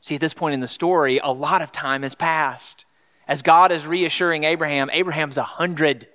See, 0.00 0.16
at 0.16 0.20
this 0.20 0.34
point 0.34 0.54
in 0.54 0.60
the 0.60 0.66
story, 0.66 1.18
a 1.22 1.30
lot 1.30 1.62
of 1.62 1.70
time 1.70 2.02
has 2.02 2.16
passed. 2.16 2.84
As 3.28 3.42
God 3.42 3.70
is 3.72 3.86
reassuring 3.86 4.44
Abraham, 4.44 4.90
Abraham's 4.92 5.38
a 5.38 5.42
100. 5.42 6.08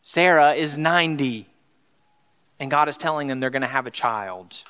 Sarah 0.00 0.54
is 0.54 0.78
90. 0.78 1.48
And 2.60 2.70
God 2.70 2.88
is 2.88 2.96
telling 2.96 3.26
them 3.26 3.40
they're 3.40 3.50
going 3.50 3.62
to 3.62 3.68
have 3.68 3.86
a 3.86 3.90
child. 3.90 4.62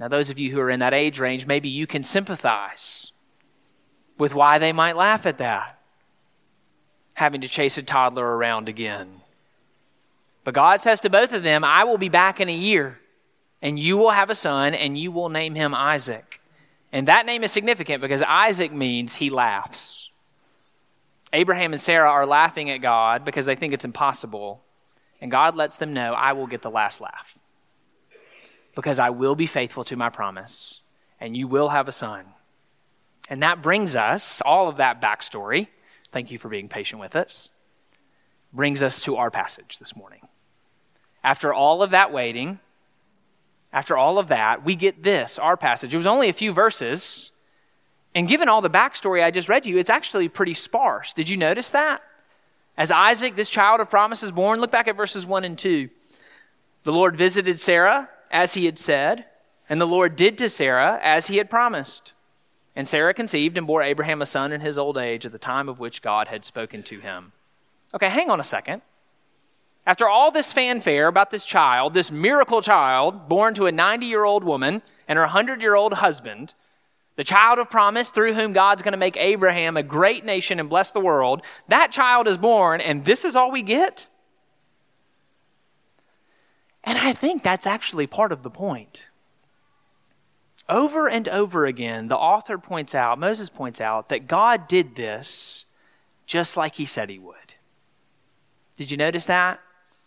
Now, 0.00 0.08
those 0.08 0.30
of 0.30 0.38
you 0.38 0.50
who 0.50 0.60
are 0.60 0.70
in 0.70 0.80
that 0.80 0.94
age 0.94 1.18
range, 1.18 1.46
maybe 1.46 1.68
you 1.68 1.86
can 1.86 2.02
sympathize 2.02 3.12
with 4.18 4.34
why 4.34 4.58
they 4.58 4.72
might 4.72 4.96
laugh 4.96 5.26
at 5.26 5.38
that, 5.38 5.78
having 7.14 7.42
to 7.42 7.48
chase 7.48 7.78
a 7.78 7.82
toddler 7.82 8.36
around 8.36 8.68
again. 8.68 9.20
But 10.44 10.54
God 10.54 10.80
says 10.80 11.00
to 11.00 11.10
both 11.10 11.32
of 11.32 11.42
them, 11.42 11.64
I 11.64 11.84
will 11.84 11.98
be 11.98 12.10
back 12.10 12.40
in 12.40 12.48
a 12.48 12.54
year, 12.54 13.00
and 13.62 13.78
you 13.78 13.96
will 13.96 14.10
have 14.10 14.30
a 14.30 14.34
son, 14.34 14.74
and 14.74 14.96
you 14.96 15.10
will 15.10 15.30
name 15.30 15.54
him 15.54 15.74
Isaac. 15.74 16.40
And 16.92 17.08
that 17.08 17.26
name 17.26 17.42
is 17.42 17.50
significant 17.50 18.00
because 18.00 18.22
Isaac 18.22 18.72
means 18.72 19.14
he 19.14 19.30
laughs. 19.30 20.10
Abraham 21.32 21.72
and 21.72 21.80
Sarah 21.80 22.10
are 22.10 22.26
laughing 22.26 22.70
at 22.70 22.78
God 22.78 23.24
because 23.24 23.46
they 23.46 23.56
think 23.56 23.72
it's 23.72 23.84
impossible. 23.84 24.62
And 25.20 25.30
God 25.30 25.56
lets 25.56 25.78
them 25.78 25.92
know, 25.92 26.12
I 26.12 26.34
will 26.34 26.46
get 26.46 26.62
the 26.62 26.70
last 26.70 27.00
laugh 27.00 27.38
because 28.74 28.98
I 28.98 29.10
will 29.10 29.34
be 29.34 29.46
faithful 29.46 29.84
to 29.84 29.96
my 29.96 30.10
promise, 30.10 30.80
and 31.20 31.36
you 31.36 31.48
will 31.48 31.70
have 31.70 31.88
a 31.88 31.92
son. 31.92 32.26
And 33.30 33.42
that 33.42 33.62
brings 33.62 33.96
us, 33.96 34.42
all 34.44 34.68
of 34.68 34.76
that 34.76 35.00
backstory, 35.00 35.68
thank 36.12 36.30
you 36.30 36.38
for 36.38 36.48
being 36.48 36.68
patient 36.68 37.00
with 37.00 37.16
us, 37.16 37.50
brings 38.52 38.82
us 38.82 39.00
to 39.02 39.16
our 39.16 39.30
passage 39.30 39.78
this 39.78 39.96
morning. 39.96 40.28
After 41.24 41.52
all 41.52 41.82
of 41.82 41.90
that 41.90 42.12
waiting, 42.12 42.60
after 43.72 43.96
all 43.96 44.18
of 44.18 44.28
that, 44.28 44.64
we 44.64 44.76
get 44.76 45.02
this, 45.02 45.38
our 45.38 45.56
passage. 45.56 45.92
It 45.92 45.96
was 45.96 46.06
only 46.06 46.28
a 46.28 46.34
few 46.34 46.52
verses. 46.52 47.32
And 48.14 48.28
given 48.28 48.48
all 48.48 48.60
the 48.60 48.70
backstory 48.70 49.24
I 49.24 49.32
just 49.32 49.48
read 49.48 49.64
to 49.64 49.70
you, 49.70 49.78
it's 49.78 49.90
actually 49.90 50.28
pretty 50.28 50.54
sparse. 50.54 51.12
Did 51.12 51.28
you 51.28 51.36
notice 51.36 51.70
that? 51.70 52.02
As 52.76 52.90
Isaac, 52.90 53.34
this 53.34 53.50
child 53.50 53.80
of 53.80 53.90
promise, 53.90 54.22
is 54.22 54.30
born, 54.30 54.60
look 54.60 54.70
back 54.70 54.86
at 54.86 54.96
verses 54.96 55.24
1 55.24 55.44
and 55.44 55.58
2. 55.58 55.88
The 56.84 56.92
Lord 56.92 57.16
visited 57.16 57.58
Sarah 57.58 58.10
as 58.30 58.54
he 58.54 58.66
had 58.66 58.78
said, 58.78 59.24
and 59.68 59.80
the 59.80 59.86
Lord 59.86 60.16
did 60.16 60.36
to 60.38 60.48
Sarah 60.48 61.00
as 61.02 61.28
he 61.28 61.38
had 61.38 61.48
promised. 61.48 62.12
And 62.76 62.86
Sarah 62.86 63.14
conceived 63.14 63.56
and 63.56 63.66
bore 63.66 63.82
Abraham 63.82 64.20
a 64.20 64.26
son 64.26 64.52
in 64.52 64.60
his 64.60 64.76
old 64.76 64.98
age 64.98 65.24
at 65.24 65.32
the 65.32 65.38
time 65.38 65.68
of 65.68 65.80
which 65.80 66.02
God 66.02 66.28
had 66.28 66.44
spoken 66.44 66.82
to 66.84 67.00
him. 67.00 67.32
Okay, 67.94 68.08
hang 68.08 68.28
on 68.28 68.40
a 68.40 68.44
second. 68.44 68.82
After 69.86 70.08
all 70.08 70.30
this 70.30 70.52
fanfare 70.52 71.08
about 71.08 71.30
this 71.30 71.44
child, 71.44 71.92
this 71.92 72.10
miracle 72.10 72.62
child 72.62 73.28
born 73.28 73.54
to 73.54 73.66
a 73.66 73.72
90 73.72 74.06
year 74.06 74.24
old 74.24 74.44
woman 74.44 74.82
and 75.06 75.16
her 75.16 75.24
100 75.24 75.60
year 75.60 75.74
old 75.74 75.94
husband, 75.94 76.54
the 77.16 77.24
child 77.24 77.58
of 77.58 77.70
promise 77.70 78.10
through 78.10 78.34
whom 78.34 78.52
God's 78.52 78.82
going 78.82 78.92
to 78.92 78.98
make 78.98 79.16
Abraham 79.16 79.76
a 79.76 79.82
great 79.82 80.24
nation 80.24 80.58
and 80.58 80.70
bless 80.70 80.90
the 80.90 81.00
world, 81.00 81.42
that 81.68 81.92
child 81.92 82.26
is 82.26 82.38
born, 82.38 82.80
and 82.80 83.04
this 83.04 83.24
is 83.24 83.36
all 83.36 83.50
we 83.50 83.62
get? 83.62 84.06
And 86.82 86.98
I 86.98 87.12
think 87.12 87.42
that's 87.42 87.66
actually 87.66 88.06
part 88.06 88.32
of 88.32 88.42
the 88.42 88.50
point. 88.50 89.08
Over 90.68 91.08
and 91.08 91.28
over 91.28 91.66
again, 91.66 92.08
the 92.08 92.16
author 92.16 92.56
points 92.58 92.94
out, 92.94 93.18
Moses 93.18 93.50
points 93.50 93.80
out, 93.80 94.08
that 94.08 94.26
God 94.26 94.66
did 94.66 94.96
this 94.96 95.66
just 96.26 96.56
like 96.56 96.76
he 96.76 96.86
said 96.86 97.10
he 97.10 97.18
would. 97.18 97.54
Did 98.76 98.90
you 98.90 98.96
notice 98.96 99.26
that? 99.26 99.60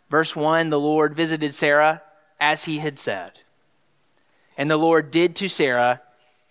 Verse 0.09 0.35
1 0.35 0.69
the 0.69 0.79
Lord 0.79 1.15
visited 1.15 1.53
Sarah 1.53 2.01
as 2.39 2.63
he 2.63 2.79
had 2.79 2.97
said. 2.97 3.39
And 4.57 4.71
the 4.71 4.77
Lord 4.77 5.11
did 5.11 5.35
to 5.37 5.47
Sarah 5.47 6.01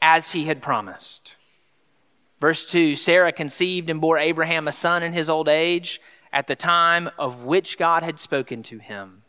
as 0.01 0.33
he 0.33 0.45
had 0.45 0.63
promised. 0.63 1.37
Verse 2.41 2.67
2 2.67 2.97
Sarah 2.97 3.33
conceived 3.33 3.89
and 3.89 4.01
bore 4.01 4.19
Abraham 4.19 4.69
a 4.69 4.73
son 4.73 5.03
in 5.03 5.13
his 5.13 5.31
old 5.31 5.49
age 5.49 6.01
at 6.33 6.47
the 6.47 6.57
time 6.57 7.11
of 7.19 7.45
which 7.45 7.79
God 7.79 8.03
had 8.03 8.19
spoken 8.19 8.63
to 8.65 8.79
him. 8.79 9.23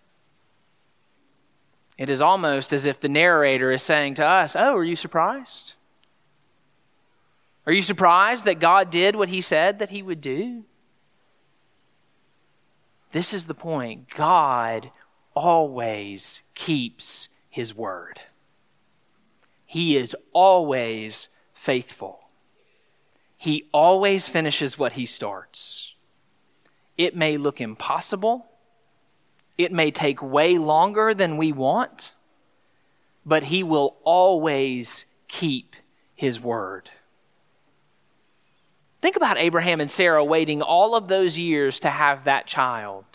It 1.98 2.10
is 2.10 2.22
almost 2.22 2.74
as 2.74 2.86
if 2.86 3.00
the 3.00 3.10
narrator 3.10 3.72
is 3.72 3.82
saying 3.82 4.16
to 4.16 4.26
us, 4.26 4.56
Oh, 4.56 4.76
are 4.76 4.84
you 4.84 4.96
surprised? 4.96 5.74
Are 7.66 7.74
you 7.74 7.82
surprised 7.82 8.46
that 8.46 8.60
God 8.60 8.90
did 8.90 9.16
what 9.16 9.30
he 9.30 9.42
said 9.42 9.80
that 9.80 9.90
he 9.90 10.02
would 10.02 10.22
do? 10.22 10.64
This 13.18 13.34
is 13.34 13.48
the 13.48 13.56
point. 13.56 14.12
God 14.12 14.92
always 15.34 16.44
keeps 16.54 17.30
his 17.50 17.74
word, 17.74 18.22
he 19.66 19.98
is 19.98 20.16
always 20.34 21.28
faithful. 21.52 22.30
He 23.36 23.70
always 23.74 24.28
finishes 24.28 24.78
what 24.78 24.92
he 24.94 25.08
starts. 25.08 25.96
It 26.96 27.16
may 27.16 27.38
look 27.38 27.60
impossible. 27.60 28.46
It 29.58 29.72
may 29.72 29.90
take 29.90 30.22
way 30.22 30.60
longer 30.60 31.16
than 31.16 31.38
we 31.38 31.52
want, 31.52 32.14
but 33.26 33.46
he 33.46 33.64
will 33.64 33.98
always 34.04 35.08
keep 35.28 35.76
his 36.14 36.40
word. 36.40 36.92
Think 39.02 39.16
about 39.16 39.38
Abraham 39.38 39.80
and 39.80 39.90
Sarah 39.92 40.24
waiting 40.24 40.62
all 40.62 40.96
of 40.96 41.08
those 41.08 41.38
years 41.38 41.80
to 41.82 41.90
have 41.90 42.24
that 42.24 42.48
child. 42.48 43.06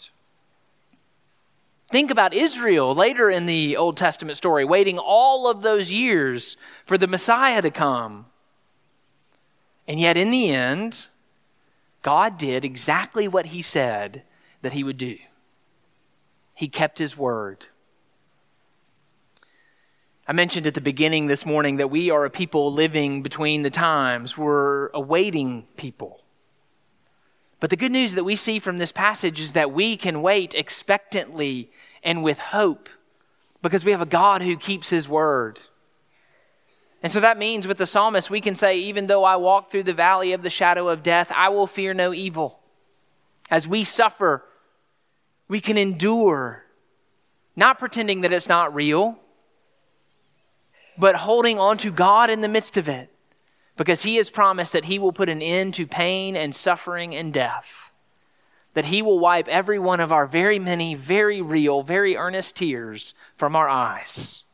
Think 1.88 2.10
about 2.10 2.32
Israel 2.32 2.94
later 2.94 3.28
in 3.30 3.46
the 3.46 3.76
Old 3.76 3.96
Testament 3.96 4.36
story, 4.36 4.64
waiting 4.64 4.98
all 4.98 5.50
of 5.50 5.62
those 5.62 5.92
years 5.92 6.56
for 6.86 6.96
the 6.96 7.06
Messiah 7.06 7.60
to 7.60 7.70
come. 7.70 8.26
And 9.86 10.00
yet, 10.00 10.16
in 10.16 10.30
the 10.30 10.50
end, 10.50 11.08
God 12.00 12.38
did 12.38 12.64
exactly 12.64 13.28
what 13.28 13.46
He 13.46 13.60
said 13.60 14.22
that 14.62 14.72
He 14.72 14.84
would 14.84 14.96
do. 14.96 15.18
He 16.54 16.68
kept 16.68 16.98
his 16.98 17.16
word. 17.16 17.66
I 20.26 20.32
mentioned 20.32 20.66
at 20.66 20.74
the 20.74 20.80
beginning 20.80 21.26
this 21.26 21.44
morning 21.44 21.76
that 21.76 21.90
we 21.90 22.10
are 22.10 22.24
a 22.24 22.30
people 22.30 22.72
living 22.72 23.22
between 23.22 23.62
the 23.62 23.70
times. 23.70 24.38
We're 24.38 24.88
awaiting 24.88 25.66
people. 25.76 26.22
But 27.60 27.70
the 27.70 27.76
good 27.76 27.92
news 27.92 28.14
that 28.14 28.24
we 28.24 28.36
see 28.36 28.58
from 28.58 28.78
this 28.78 28.92
passage 28.92 29.40
is 29.40 29.52
that 29.52 29.72
we 29.72 29.96
can 29.96 30.22
wait 30.22 30.54
expectantly 30.54 31.70
and 32.02 32.22
with 32.22 32.38
hope 32.38 32.88
because 33.62 33.84
we 33.84 33.92
have 33.92 34.00
a 34.00 34.06
God 34.06 34.42
who 34.42 34.56
keeps 34.56 34.90
his 34.90 35.08
word. 35.08 35.60
And 37.02 37.10
so 37.10 37.20
that 37.20 37.38
means 37.38 37.66
with 37.66 37.78
the 37.78 37.86
psalmist, 37.86 38.30
we 38.30 38.40
can 38.40 38.54
say, 38.54 38.78
even 38.78 39.08
though 39.08 39.24
I 39.24 39.36
walk 39.36 39.70
through 39.70 39.84
the 39.84 39.92
valley 39.92 40.32
of 40.32 40.42
the 40.42 40.50
shadow 40.50 40.88
of 40.88 41.02
death, 41.02 41.32
I 41.34 41.48
will 41.48 41.66
fear 41.66 41.94
no 41.94 42.12
evil. 42.12 42.60
As 43.50 43.66
we 43.66 43.84
suffer 43.84 44.44
we 45.52 45.60
can 45.60 45.76
endure, 45.76 46.64
not 47.56 47.78
pretending 47.78 48.22
that 48.22 48.32
it's 48.32 48.48
not 48.48 48.74
real, 48.74 49.18
but 50.98 51.16
holding 51.16 51.58
on 51.58 51.78
to 51.78 51.90
God 51.90 52.30
in 52.30 52.40
the 52.40 52.48
midst 52.48 52.76
of 52.76 52.88
it, 52.88 53.10
because 53.76 54.02
He 54.02 54.16
has 54.16 54.30
promised 54.30 54.72
that 54.72 54.84
He 54.86 54.98
will 54.98 55.12
put 55.12 55.28
an 55.28 55.42
end 55.42 55.74
to 55.74 55.86
pain 55.86 56.36
and 56.36 56.54
suffering 56.54 57.14
and 57.14 57.32
death, 57.32 57.92
that 58.74 58.86
He 58.86 59.02
will 59.02 59.18
wipe 59.18 59.48
every 59.48 59.78
one 59.78 60.00
of 60.00 60.12
our 60.12 60.26
very 60.26 60.58
many, 60.58 60.94
very 60.94 61.40
real, 61.40 61.82
very 61.82 62.16
earnest 62.16 62.56
tears 62.56 63.14
from 63.36 63.56
our 63.56 63.68
eyes. 63.68 64.44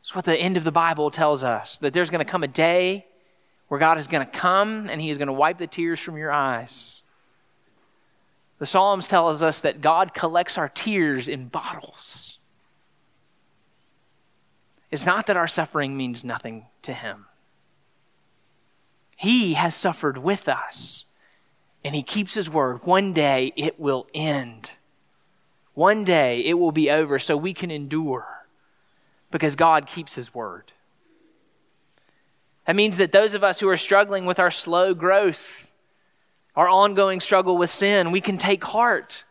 That's 0.00 0.14
what 0.14 0.24
the 0.24 0.38
end 0.38 0.56
of 0.56 0.64
the 0.64 0.72
Bible 0.72 1.10
tells 1.10 1.44
us, 1.44 1.78
that 1.78 1.92
there's 1.92 2.10
going 2.10 2.24
to 2.24 2.30
come 2.30 2.42
a 2.42 2.48
day 2.48 3.06
where 3.68 3.78
God 3.78 3.98
is 3.98 4.06
going 4.06 4.24
to 4.24 4.32
come 4.32 4.88
and 4.88 5.00
He 5.00 5.10
is 5.10 5.18
going 5.18 5.28
to 5.28 5.32
wipe 5.34 5.58
the 5.58 5.66
tears 5.66 6.00
from 6.00 6.16
your 6.16 6.32
eyes. 6.32 7.02
The 8.58 8.66
Psalms 8.66 9.06
tells 9.06 9.42
us 9.42 9.60
that 9.60 9.80
God 9.80 10.14
collects 10.14 10.58
our 10.58 10.68
tears 10.68 11.28
in 11.28 11.48
bottles. 11.48 12.37
Is 14.90 15.06
not 15.06 15.26
that 15.26 15.36
our 15.36 15.48
suffering 15.48 15.96
means 15.96 16.24
nothing 16.24 16.66
to 16.82 16.92
him. 16.92 17.26
He 19.16 19.54
has 19.54 19.74
suffered 19.74 20.18
with 20.18 20.48
us, 20.48 21.04
and 21.84 21.94
he 21.94 22.02
keeps 22.02 22.34
his 22.34 22.48
word. 22.48 22.86
One 22.86 23.12
day 23.12 23.52
it 23.56 23.78
will 23.78 24.06
end. 24.14 24.72
One 25.74 26.04
day 26.04 26.40
it 26.44 26.54
will 26.54 26.72
be 26.72 26.90
over 26.90 27.18
so 27.18 27.36
we 27.36 27.52
can 27.52 27.70
endure 27.70 28.46
because 29.30 29.56
God 29.56 29.86
keeps 29.86 30.14
his 30.14 30.34
word. 30.34 30.72
That 32.66 32.76
means 32.76 32.96
that 32.98 33.12
those 33.12 33.34
of 33.34 33.44
us 33.44 33.60
who 33.60 33.68
are 33.68 33.76
struggling 33.76 34.26
with 34.26 34.38
our 34.38 34.50
slow 34.50 34.94
growth, 34.94 35.70
our 36.54 36.68
ongoing 36.68 37.20
struggle 37.20 37.56
with 37.56 37.70
sin, 37.70 38.10
we 38.10 38.20
can 38.20 38.38
take 38.38 38.64
heart 38.64 39.24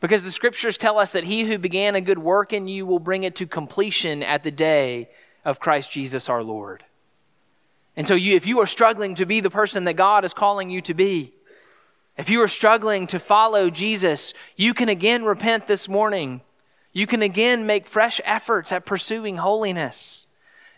because 0.00 0.22
the 0.22 0.30
scriptures 0.30 0.76
tell 0.76 0.98
us 0.98 1.12
that 1.12 1.24
he 1.24 1.44
who 1.44 1.58
began 1.58 1.94
a 1.94 2.00
good 2.00 2.18
work 2.18 2.52
in 2.52 2.68
you 2.68 2.84
will 2.86 2.98
bring 2.98 3.24
it 3.24 3.34
to 3.36 3.46
completion 3.46 4.22
at 4.22 4.42
the 4.42 4.50
day 4.50 5.08
of 5.44 5.60
Christ 5.60 5.90
Jesus 5.90 6.28
our 6.28 6.42
Lord. 6.42 6.84
And 7.96 8.06
so, 8.06 8.14
you, 8.14 8.36
if 8.36 8.46
you 8.46 8.60
are 8.60 8.66
struggling 8.66 9.14
to 9.14 9.24
be 9.24 9.40
the 9.40 9.48
person 9.48 9.84
that 9.84 9.94
God 9.94 10.24
is 10.24 10.34
calling 10.34 10.68
you 10.68 10.82
to 10.82 10.92
be, 10.92 11.32
if 12.18 12.28
you 12.28 12.42
are 12.42 12.48
struggling 12.48 13.06
to 13.08 13.18
follow 13.18 13.70
Jesus, 13.70 14.34
you 14.54 14.74
can 14.74 14.88
again 14.88 15.24
repent 15.24 15.66
this 15.66 15.88
morning. 15.88 16.42
You 16.92 17.06
can 17.06 17.22
again 17.22 17.66
make 17.66 17.86
fresh 17.86 18.20
efforts 18.24 18.72
at 18.72 18.86
pursuing 18.86 19.38
holiness, 19.38 20.26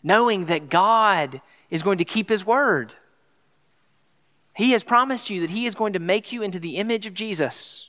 knowing 0.02 0.46
that 0.46 0.68
God 0.68 1.40
is 1.70 1.82
going 1.82 1.98
to 1.98 2.04
keep 2.04 2.28
his 2.28 2.44
word. 2.44 2.94
He 4.54 4.72
has 4.72 4.82
promised 4.82 5.30
you 5.30 5.40
that 5.40 5.50
he 5.50 5.66
is 5.66 5.76
going 5.76 5.92
to 5.92 6.00
make 6.00 6.32
you 6.32 6.42
into 6.42 6.58
the 6.58 6.76
image 6.76 7.06
of 7.06 7.14
Jesus, 7.14 7.87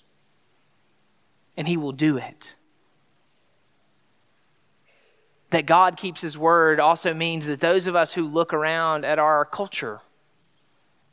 and 1.57 1.67
he 1.67 1.77
will 1.77 1.91
do 1.91 2.17
it. 2.17 2.55
That 5.51 5.65
God 5.65 5.97
keeps 5.97 6.21
his 6.21 6.37
word 6.37 6.79
also 6.79 7.13
means 7.13 7.47
that 7.47 7.59
those 7.59 7.87
of 7.87 7.95
us 7.95 8.13
who 8.13 8.23
look 8.23 8.53
around 8.53 9.03
at 9.03 9.19
our 9.19 9.45
culture 9.45 10.01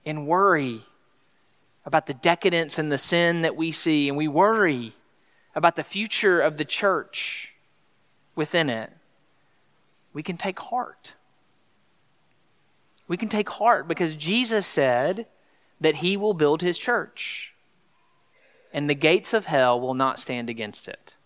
and 0.05 0.26
worry 0.26 0.85
about 1.85 2.07
the 2.07 2.14
decadence 2.14 2.78
and 2.78 2.90
the 2.90 2.99
sin 2.99 3.43
that 3.43 3.57
we 3.57 3.71
see, 3.71 4.09
and 4.09 4.16
we 4.16 4.28
worry 4.28 4.93
about 5.55 5.76
the 5.76 5.85
future 5.85 6.40
of 6.40 6.57
the 6.57 6.64
church 6.64 7.52
within 8.35 8.69
it, 8.69 8.90
we 10.12 10.23
can 10.23 10.37
take 10.37 10.59
heart. 10.59 11.14
We 13.09 13.16
can 13.16 13.28
take 13.28 13.49
heart 13.50 13.87
because 13.87 14.14
Jesus 14.14 14.66
said 14.66 15.26
that 15.81 15.97
he 15.97 16.16
will 16.16 16.35
build 16.35 16.61
his 16.61 16.76
church, 16.76 17.52
and 18.76 18.90
the 18.90 18.95
gates 18.95 19.33
of 19.33 19.47
hell 19.47 19.80
will 19.80 19.95
not 19.95 20.18
stand 20.18 20.50
against 20.50 20.87
it. 20.87 21.16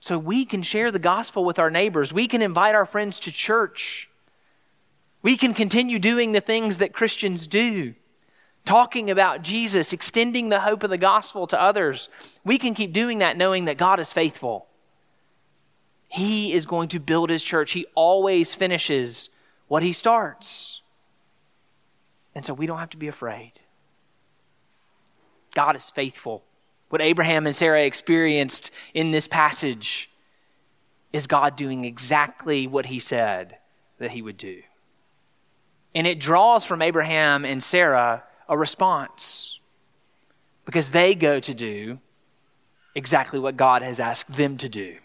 So 0.00 0.18
we 0.18 0.46
can 0.46 0.62
share 0.62 0.90
the 0.90 0.98
gospel 0.98 1.44
with 1.44 1.58
our 1.58 1.68
neighbors. 1.68 2.10
We 2.10 2.26
can 2.26 2.40
invite 2.40 2.74
our 2.74 2.86
friends 2.86 3.18
to 3.20 3.30
church. 3.30 4.08
We 5.20 5.36
can 5.36 5.52
continue 5.52 5.98
doing 5.98 6.32
the 6.32 6.40
things 6.40 6.78
that 6.78 6.94
Christians 6.94 7.46
do, 7.46 7.96
talking 8.64 9.10
about 9.10 9.42
Jesus, 9.42 9.92
extending 9.92 10.48
the 10.48 10.60
hope 10.60 10.82
of 10.82 10.88
the 10.88 10.96
gospel 10.96 11.46
to 11.48 11.60
others. 11.60 12.08
We 12.42 12.56
can 12.56 12.74
keep 12.74 12.94
doing 12.94 13.18
that 13.18 13.36
knowing 13.36 13.66
that 13.66 13.76
God 13.76 14.00
is 14.00 14.14
faithful. 14.14 14.68
He 16.06 16.54
is 16.54 16.64
going 16.64 16.88
to 16.88 16.98
build 16.98 17.28
his 17.28 17.44
church. 17.44 17.72
He 17.72 17.84
always 17.94 18.54
finishes 18.54 19.28
what 19.66 19.82
he 19.82 19.92
starts. 19.92 20.80
And 22.34 22.42
so 22.42 22.54
we 22.54 22.66
don't 22.66 22.78
have 22.78 22.90
to 22.90 22.96
be 22.96 23.08
afraid. 23.08 23.52
God 25.58 25.74
is 25.74 25.90
faithful. 25.90 26.44
What 26.88 27.02
Abraham 27.02 27.44
and 27.44 27.56
Sarah 27.56 27.82
experienced 27.82 28.70
in 28.94 29.10
this 29.10 29.26
passage 29.26 30.08
is 31.12 31.26
God 31.26 31.56
doing 31.56 31.84
exactly 31.84 32.68
what 32.68 32.86
he 32.86 33.00
said 33.00 33.58
that 33.98 34.12
he 34.12 34.22
would 34.22 34.36
do. 34.36 34.62
And 35.96 36.06
it 36.06 36.20
draws 36.20 36.64
from 36.64 36.80
Abraham 36.80 37.44
and 37.44 37.60
Sarah 37.60 38.22
a 38.48 38.56
response 38.56 39.58
because 40.64 40.90
they 40.90 41.16
go 41.16 41.40
to 41.40 41.52
do 41.52 41.98
exactly 42.94 43.40
what 43.40 43.56
God 43.56 43.82
has 43.82 43.98
asked 43.98 44.34
them 44.34 44.58
to 44.58 44.68
do, 44.68 44.98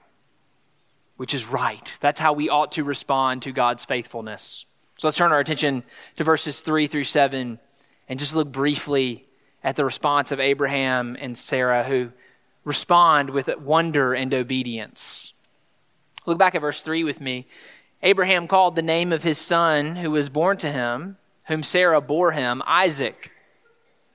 which 1.18 1.34
is 1.34 1.48
right. 1.48 1.98
That's 2.00 2.20
how 2.20 2.34
we 2.34 2.48
ought 2.48 2.74
to 2.74 2.84
respond 2.84 3.42
to 3.42 3.52
God's 3.52 3.86
faithfulness. 3.86 4.68
So 5.00 5.08
let's 5.08 5.18
turn 5.18 5.32
our 5.32 5.39
attention 5.39 5.82
to 6.18 6.24
verses 6.24 6.62
3 6.62 6.86
through 6.86 7.06
7 7.06 7.58
and 8.08 8.20
just 8.20 8.36
look 8.36 8.52
briefly 8.52 9.26
at 9.63 9.76
the 9.76 9.86
response 9.86 10.32
of 10.32 10.39
Abraham 10.39 11.15
and 11.19 11.38
Sarah, 11.38 11.84
who 11.84 12.12
respond 12.63 13.30
with 13.30 13.49
wonder 13.60 14.13
and 14.13 14.34
obedience. 14.34 15.34
Look 16.26 16.38
back 16.38 16.56
at 16.56 16.62
verse 16.62 16.82
3 16.82 17.04
with 17.04 17.21
me. 17.21 17.47
Abraham 18.02 18.47
called 18.47 18.76
the 18.76 18.82
name 18.82 19.13
of 19.13 19.23
his 19.23 19.38
son 19.38 19.95
who 19.97 20.12
was 20.12 20.30
born 20.30 20.58
to 20.58 20.71
him, 20.71 21.17
whom 21.47 21.63
Sarah 21.63 22.02
bore 22.02 22.32
him, 22.32 22.62
Isaac. 22.65 23.32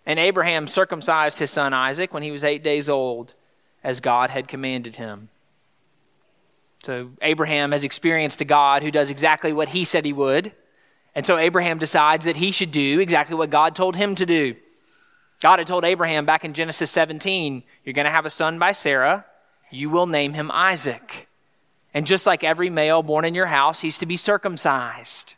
And 0.04 0.18
Abraham 0.18 0.66
circumcised 0.66 1.38
his 1.38 1.50
son 1.50 1.72
Isaac 1.74 2.12
when 2.12 2.22
he 2.22 2.30
was 2.30 2.44
eight 2.44 2.62
days 2.62 2.88
old, 2.88 3.34
as 3.84 4.00
God 4.00 4.30
had 4.30 4.48
commanded 4.48 4.96
him. 4.96 5.28
So 6.82 7.10
Abraham 7.22 7.72
has 7.72 7.84
experienced 7.84 8.40
a 8.40 8.44
God 8.44 8.82
who 8.82 8.90
does 8.90 9.10
exactly 9.10 9.52
what 9.52 9.70
he 9.70 9.84
said 9.84 10.04
he 10.04 10.12
would. 10.12 10.52
And 11.14 11.26
so 11.26 11.36
Abraham 11.36 11.78
decides 11.78 12.24
that 12.24 12.36
he 12.36 12.52
should 12.52 12.70
do 12.70 13.00
exactly 13.00 13.36
what 13.36 13.50
God 13.50 13.74
told 13.74 13.96
him 13.96 14.14
to 14.14 14.26
do. 14.26 14.54
God 15.40 15.60
had 15.60 15.68
told 15.68 15.84
Abraham 15.84 16.26
back 16.26 16.44
in 16.44 16.52
Genesis 16.52 16.90
17, 16.90 17.62
You're 17.84 17.92
going 17.92 18.06
to 18.06 18.10
have 18.10 18.26
a 18.26 18.30
son 18.30 18.58
by 18.58 18.72
Sarah. 18.72 19.24
You 19.70 19.88
will 19.90 20.06
name 20.06 20.32
him 20.32 20.50
Isaac. 20.50 21.28
And 21.94 22.06
just 22.06 22.26
like 22.26 22.42
every 22.42 22.70
male 22.70 23.02
born 23.02 23.24
in 23.24 23.34
your 23.34 23.46
house, 23.46 23.80
he's 23.80 23.98
to 23.98 24.06
be 24.06 24.16
circumcised. 24.16 25.36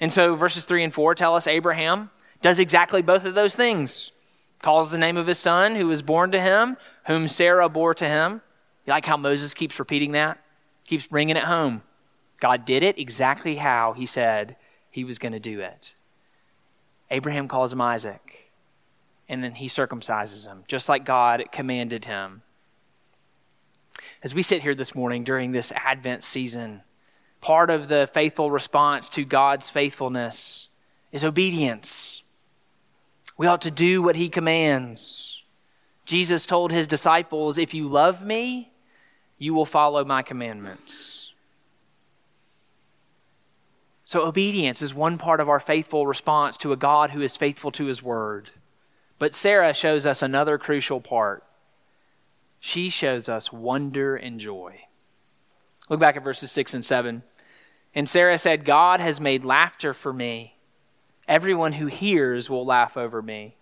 And 0.00 0.12
so 0.12 0.34
verses 0.34 0.64
3 0.64 0.84
and 0.84 0.94
4 0.94 1.14
tell 1.14 1.34
us 1.34 1.46
Abraham 1.46 2.10
does 2.42 2.58
exactly 2.58 3.02
both 3.02 3.24
of 3.24 3.34
those 3.34 3.54
things. 3.54 4.10
Calls 4.62 4.90
the 4.90 4.98
name 4.98 5.16
of 5.16 5.26
his 5.26 5.38
son 5.38 5.76
who 5.76 5.86
was 5.86 6.02
born 6.02 6.30
to 6.32 6.40
him, 6.40 6.76
whom 7.06 7.28
Sarah 7.28 7.68
bore 7.68 7.94
to 7.94 8.08
him. 8.08 8.42
You 8.84 8.92
like 8.92 9.04
how 9.04 9.16
Moses 9.16 9.54
keeps 9.54 9.78
repeating 9.78 10.12
that? 10.12 10.38
Keeps 10.86 11.06
bringing 11.06 11.36
it 11.36 11.44
home. 11.44 11.82
God 12.40 12.64
did 12.64 12.82
it 12.82 12.98
exactly 12.98 13.56
how 13.56 13.92
he 13.92 14.06
said 14.06 14.56
he 14.90 15.04
was 15.04 15.18
going 15.18 15.32
to 15.32 15.40
do 15.40 15.60
it. 15.60 15.94
Abraham 17.10 17.48
calls 17.48 17.72
him 17.72 17.80
Isaac 17.80 18.45
and 19.28 19.42
then 19.42 19.54
he 19.54 19.66
circumcises 19.66 20.46
him, 20.46 20.64
just 20.68 20.88
like 20.88 21.04
God 21.04 21.44
commanded 21.52 22.04
him. 22.04 22.42
As 24.22 24.34
we 24.34 24.42
sit 24.42 24.62
here 24.62 24.74
this 24.74 24.94
morning 24.94 25.24
during 25.24 25.52
this 25.52 25.72
Advent 25.72 26.22
season, 26.22 26.82
part 27.40 27.70
of 27.70 27.88
the 27.88 28.08
faithful 28.12 28.50
response 28.50 29.08
to 29.10 29.24
God's 29.24 29.70
faithfulness 29.70 30.68
is 31.12 31.24
obedience. 31.24 32.22
We 33.36 33.46
ought 33.46 33.62
to 33.62 33.70
do 33.70 34.02
what 34.02 34.16
he 34.16 34.28
commands. 34.28 35.42
Jesus 36.04 36.46
told 36.46 36.70
his 36.70 36.86
disciples, 36.86 37.58
If 37.58 37.74
you 37.74 37.88
love 37.88 38.24
me, 38.24 38.70
you 39.38 39.54
will 39.54 39.66
follow 39.66 40.04
my 40.04 40.22
commandments. 40.22 41.32
So, 44.04 44.24
obedience 44.24 44.82
is 44.82 44.94
one 44.94 45.18
part 45.18 45.40
of 45.40 45.48
our 45.48 45.58
faithful 45.58 46.06
response 46.06 46.56
to 46.58 46.72
a 46.72 46.76
God 46.76 47.10
who 47.10 47.22
is 47.22 47.36
faithful 47.36 47.72
to 47.72 47.86
his 47.86 48.02
word. 48.02 48.50
But 49.18 49.34
Sarah 49.34 49.72
shows 49.72 50.06
us 50.06 50.22
another 50.22 50.58
crucial 50.58 51.00
part. 51.00 51.44
She 52.60 52.88
shows 52.88 53.28
us 53.28 53.52
wonder 53.52 54.16
and 54.16 54.38
joy. 54.38 54.82
Look 55.88 56.00
back 56.00 56.16
at 56.16 56.24
verses 56.24 56.50
6 56.52 56.74
and 56.74 56.84
7. 56.84 57.22
And 57.94 58.08
Sarah 58.08 58.38
said, 58.38 58.64
God 58.64 59.00
has 59.00 59.20
made 59.20 59.44
laughter 59.44 59.94
for 59.94 60.12
me. 60.12 60.56
Everyone 61.28 61.74
who 61.74 61.86
hears 61.86 62.50
will 62.50 62.66
laugh 62.66 62.96
over 62.96 63.22
me. 63.22 63.56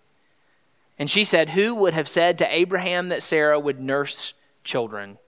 And 0.99 1.11
she 1.11 1.25
said, 1.25 1.51
Who 1.51 1.75
would 1.75 1.95
have 1.95 2.09
said 2.09 2.39
to 2.39 2.55
Abraham 2.55 3.09
that 3.09 3.23
Sarah 3.23 3.59
would 3.59 3.81
nurse 3.81 4.33
children? 4.63 5.19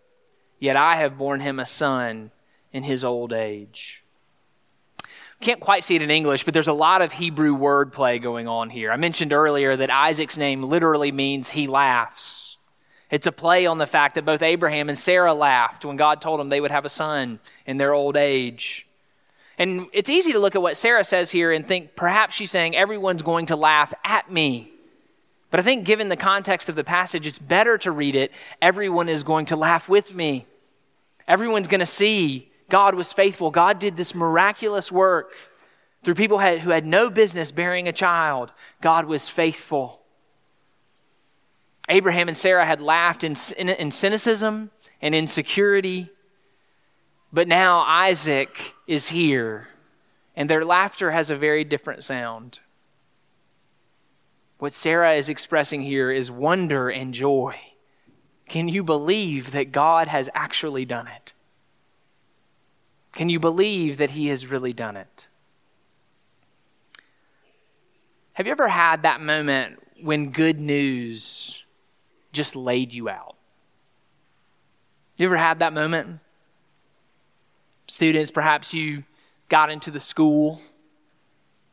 Yet 0.59 0.77
I 0.77 0.97
have 0.97 1.19
borne 1.19 1.41
him 1.41 1.59
a 1.59 1.65
son 1.65 2.31
in 2.73 2.85
his 2.85 3.05
old 3.05 3.33
age. 3.33 4.05
Can't 5.41 5.61
quite 5.61 5.85
see 5.85 5.97
it 5.97 6.03
in 6.03 6.11
English, 6.11 6.45
but 6.45 6.55
there's 6.55 6.69
a 6.69 6.73
lot 6.73 7.03
of 7.03 7.13
Hebrew 7.13 7.57
wordplay 7.57 8.21
going 8.21 8.49
on 8.49 8.71
here. 8.71 8.91
I 8.91 8.97
mentioned 8.97 9.33
earlier 9.33 9.77
that 9.77 9.91
Isaac's 9.91 10.39
name 10.39 10.63
literally 10.63 11.13
means 11.13 11.51
he 11.51 11.67
laughs. 11.67 12.57
It's 13.11 13.27
a 13.27 13.33
play 13.33 13.67
on 13.67 13.79
the 13.79 13.87
fact 13.87 14.17
that 14.17 14.25
both 14.25 14.43
Abraham 14.43 14.89
and 14.89 14.99
Sarah 14.99 15.35
laughed 15.35 15.85
when 15.85 15.97
God 15.97 16.21
told 16.21 16.41
them 16.41 16.49
they 16.49 16.61
would 16.61 16.71
have 16.71 16.85
a 16.85 16.91
son 16.91 17.39
in 17.67 17.77
their 17.77 17.93
old 17.95 18.17
age. 18.17 18.87
And 19.59 19.87
it's 19.93 20.11
easy 20.11 20.33
to 20.33 20.39
look 20.39 20.55
at 20.55 20.63
what 20.63 20.77
Sarah 20.77 21.05
says 21.05 21.31
here 21.31 21.53
and 21.53 21.65
think 21.65 21.95
perhaps 21.95 22.35
she's 22.35 22.51
saying 22.51 22.75
everyone's 22.75 23.23
going 23.23 23.47
to 23.47 23.57
laugh 23.57 23.95
at 24.05 24.31
me. 24.31 24.73
But 25.51 25.61
I 25.61 25.63
think 25.63 25.87
given 25.87 26.09
the 26.09 26.17
context 26.17 26.69
of 26.69 26.75
the 26.75 26.85
passage, 26.85 27.27
it's 27.27 27.39
better 27.39 27.79
to 27.79 27.93
read 27.93 28.17
it 28.17 28.33
everyone 28.61 29.09
is 29.09 29.23
going 29.23 29.47
to 29.47 29.57
laugh 29.57 29.89
with 29.89 30.15
me. 30.15 30.47
Everyone's 31.29 31.69
going 31.69 31.81
to 31.81 31.87
see 31.87 32.51
God 32.69 32.95
was 32.95 33.13
faithful. 33.13 33.51
God 33.51 33.79
did 33.79 33.97
this 33.97 34.15
miraculous 34.15 34.91
work 34.91 35.33
through 36.03 36.15
people 36.15 36.39
who 36.41 36.71
had 36.71 36.87
no 36.87 37.11
business 37.11 37.53
bearing 37.53 37.89
a 37.89 37.93
child. 37.93 38.53
God 38.81 39.07
was 39.07 39.29
faithful. 39.29 40.03
Abraham 41.89 42.29
and 42.29 42.37
Sarah 42.37 42.67
had 42.67 42.81
laughed 42.81 43.23
in, 43.23 43.37
in, 43.57 43.69
in 43.69 43.91
cynicism 43.91 44.71
and 45.01 45.15
insecurity. 45.15 46.11
But 47.33 47.49
now 47.49 47.81
Isaac 47.81 48.75
is 48.87 49.09
here, 49.09 49.69
and 50.35 50.49
their 50.49 50.65
laughter 50.65 51.11
has 51.11 51.31
a 51.31 51.37
very 51.37 51.65
different 51.65 52.03
sound. 52.03 52.61
What 54.59 54.73
Sarah 54.73 55.15
is 55.15 55.29
expressing 55.29 55.83
here 55.83 56.11
is 56.11 56.31
wonder 56.31 56.89
and 56.89 57.13
joy. 57.13 57.57
Can 58.49 58.69
you 58.69 58.83
believe 58.83 59.51
that 59.51 59.73
God 59.73 60.07
has 60.07 60.31
actually 60.35 60.85
done 60.85 61.09
it? 61.09 61.35
Can 63.17 63.31
you 63.31 63.41
believe 63.41 63.97
that 63.97 64.11
He 64.11 64.27
has 64.29 64.47
really 64.47 64.75
done 64.75 64.95
it? 64.95 65.27
Have 68.35 68.45
you 68.45 68.53
ever 68.53 68.69
had 68.69 69.05
that 69.05 69.23
moment 69.23 69.83
when 70.03 70.33
good 70.33 70.61
news 70.61 71.65
just 72.33 72.55
laid 72.55 72.93
you 72.93 73.09
out? 73.09 73.37
You 75.17 75.25
ever 75.25 75.39
had 75.39 75.61
that 75.61 75.73
moment? 75.73 76.21
Students, 77.87 78.31
perhaps 78.31 78.75
you 78.75 79.05
got 79.49 79.71
into 79.71 79.91
the 79.91 79.99
school, 79.99 80.61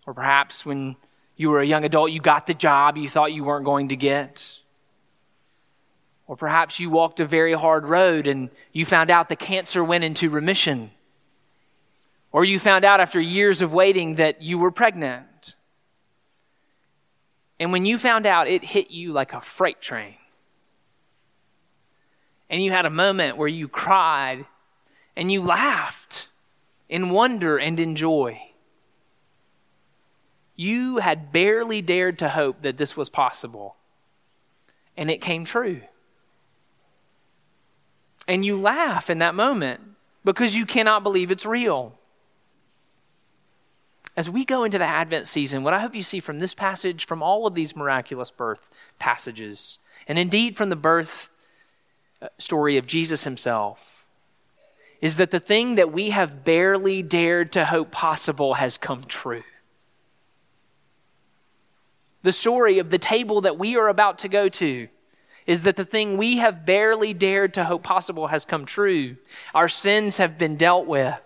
or 0.08 0.14
perhaps 0.14 0.66
when 0.66 0.96
you 1.36 1.50
were 1.50 1.60
a 1.60 1.68
young 1.68 1.84
adult, 1.84 2.12
you 2.12 2.22
got 2.22 2.46
the 2.46 2.54
job 2.54 2.96
you 2.96 3.10
thought 3.10 3.34
you 3.34 3.44
weren't 3.44 3.66
going 3.66 3.90
to 3.90 3.98
get. 3.98 4.60
Or 6.26 6.38
perhaps 6.38 6.80
you 6.80 6.90
walked 6.90 7.20
a 7.20 7.26
very 7.26 7.52
hard 7.52 7.84
road 7.84 8.28
and 8.28 8.50
you 8.72 8.86
found 8.86 9.12
out 9.12 9.28
the 9.28 9.36
cancer 9.36 9.84
went 9.84 10.06
into 10.06 10.30
remission. 10.30 10.92
Or 12.34 12.44
you 12.44 12.60
found 12.60 12.84
out 12.84 13.00
after 13.00 13.22
years 13.22 13.62
of 13.62 13.72
waiting 13.72 14.16
that 14.16 14.42
you 14.42 14.58
were 14.58 14.72
pregnant. 14.72 15.56
And 17.60 17.72
when 17.72 17.86
you 17.86 17.98
found 17.98 18.26
out, 18.26 18.50
it 18.50 18.66
hit 18.66 18.92
you 18.92 19.14
like 19.14 19.34
a 19.34 19.40
freight 19.40 19.82
train. 19.82 20.16
And 22.50 22.62
you 22.62 22.72
had 22.72 22.86
a 22.86 22.90
moment 22.90 23.38
where 23.38 23.48
you 23.48 23.68
cried 23.68 24.46
and 25.16 25.32
you 25.32 25.42
laughed 25.42 26.28
in 26.90 27.12
wonder 27.12 27.58
and 27.58 27.80
in 27.80 27.96
joy. 27.96 28.42
You 30.56 30.98
had 30.98 31.32
barely 31.32 31.82
dared 31.82 32.20
to 32.20 32.30
hope 32.30 32.62
that 32.62 32.78
this 32.78 32.96
was 32.96 33.10
possible, 33.10 33.76
and 34.96 35.10
it 35.10 35.20
came 35.20 35.46
true. 35.46 35.82
And 38.28 38.46
you 38.46 38.58
laugh 38.58 39.10
in 39.10 39.18
that 39.20 39.36
moment 39.36 39.82
because 40.24 40.56
you 40.56 40.66
cannot 40.66 41.04
believe 41.04 41.32
it's 41.32 41.46
real. 41.46 41.98
As 44.16 44.30
we 44.30 44.46
go 44.46 44.64
into 44.64 44.78
the 44.78 44.86
Advent 44.86 45.28
season, 45.28 45.64
what 45.64 45.74
I 45.74 45.80
hope 45.80 45.96
you 45.96 46.04
see 46.04 46.20
from 46.20 46.40
this 46.40 46.54
passage, 46.54 47.06
from 47.06 47.24
all 47.24 47.48
of 47.48 47.56
these 47.56 47.76
miraculous 47.76 48.30
birth 48.30 48.70
passages, 49.00 49.80
and 50.08 50.20
indeed 50.20 50.56
from 50.56 50.70
the 50.70 50.76
birth 50.76 51.30
uh, 52.22 52.28
story 52.38 52.78
of 52.78 52.86
Jesus 52.86 53.24
himself, 53.24 54.06
is 55.02 55.16
that 55.16 55.32
the 55.32 55.40
thing 55.40 55.76
that 55.76 55.92
we 55.92 56.12
have 56.12 56.44
barely 56.44 57.02
dared 57.02 57.52
to 57.54 57.66
hope 57.66 57.92
possible 57.92 58.54
has 58.56 58.78
come 58.78 59.04
true. 59.04 59.44
The 62.22 62.32
story 62.32 62.80
of 62.80 62.90
the 62.90 62.98
table 62.98 63.42
that 63.42 63.60
we 63.60 63.76
are 63.76 63.90
about 63.90 64.20
to 64.20 64.30
go 64.30 64.48
to 64.48 64.88
is 65.46 65.64
that 65.64 65.76
the 65.76 65.84
thing 65.84 66.18
we 66.18 66.38
have 66.38 66.66
barely 66.66 67.14
dared 67.14 67.54
to 67.56 67.66
hope 67.66 67.84
possible 67.84 68.28
has 68.28 68.46
come 68.46 68.66
true. 68.66 69.18
Our 69.54 69.68
sins 69.68 70.20
have 70.20 70.38
been 70.38 70.56
dealt 70.56 70.88
with. 70.88 71.20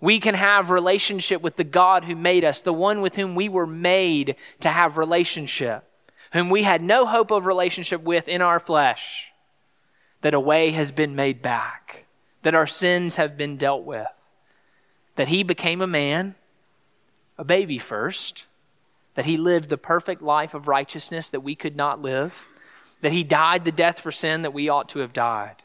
We 0.00 0.18
can 0.18 0.34
have 0.34 0.70
relationship 0.70 1.42
with 1.42 1.56
the 1.56 1.64
God 1.64 2.04
who 2.04 2.16
made 2.16 2.44
us, 2.44 2.62
the 2.62 2.72
one 2.72 3.00
with 3.00 3.16
whom 3.16 3.34
we 3.34 3.48
were 3.48 3.66
made 3.66 4.36
to 4.60 4.70
have 4.70 4.96
relationship, 4.96 5.84
whom 6.32 6.48
we 6.48 6.62
had 6.62 6.82
no 6.82 7.06
hope 7.06 7.30
of 7.30 7.44
relationship 7.44 8.02
with 8.02 8.26
in 8.26 8.40
our 8.40 8.58
flesh, 8.58 9.30
that 10.22 10.34
a 10.34 10.40
way 10.40 10.70
has 10.70 10.90
been 10.90 11.14
made 11.14 11.42
back, 11.42 12.06
that 12.42 12.54
our 12.54 12.66
sins 12.66 13.16
have 13.16 13.36
been 13.36 13.56
dealt 13.56 13.84
with, 13.84 14.06
that 15.16 15.28
he 15.28 15.42
became 15.42 15.82
a 15.82 15.86
man, 15.86 16.34
a 17.36 17.44
baby 17.44 17.78
first, 17.78 18.46
that 19.16 19.26
he 19.26 19.36
lived 19.36 19.68
the 19.68 19.76
perfect 19.76 20.22
life 20.22 20.54
of 20.54 20.68
righteousness 20.68 21.28
that 21.28 21.40
we 21.40 21.54
could 21.54 21.76
not 21.76 22.00
live, 22.00 22.32
that 23.02 23.12
he 23.12 23.24
died 23.24 23.64
the 23.64 23.72
death 23.72 23.98
for 23.98 24.10
sin 24.10 24.42
that 24.42 24.54
we 24.54 24.68
ought 24.68 24.88
to 24.88 25.00
have 25.00 25.12
died, 25.12 25.56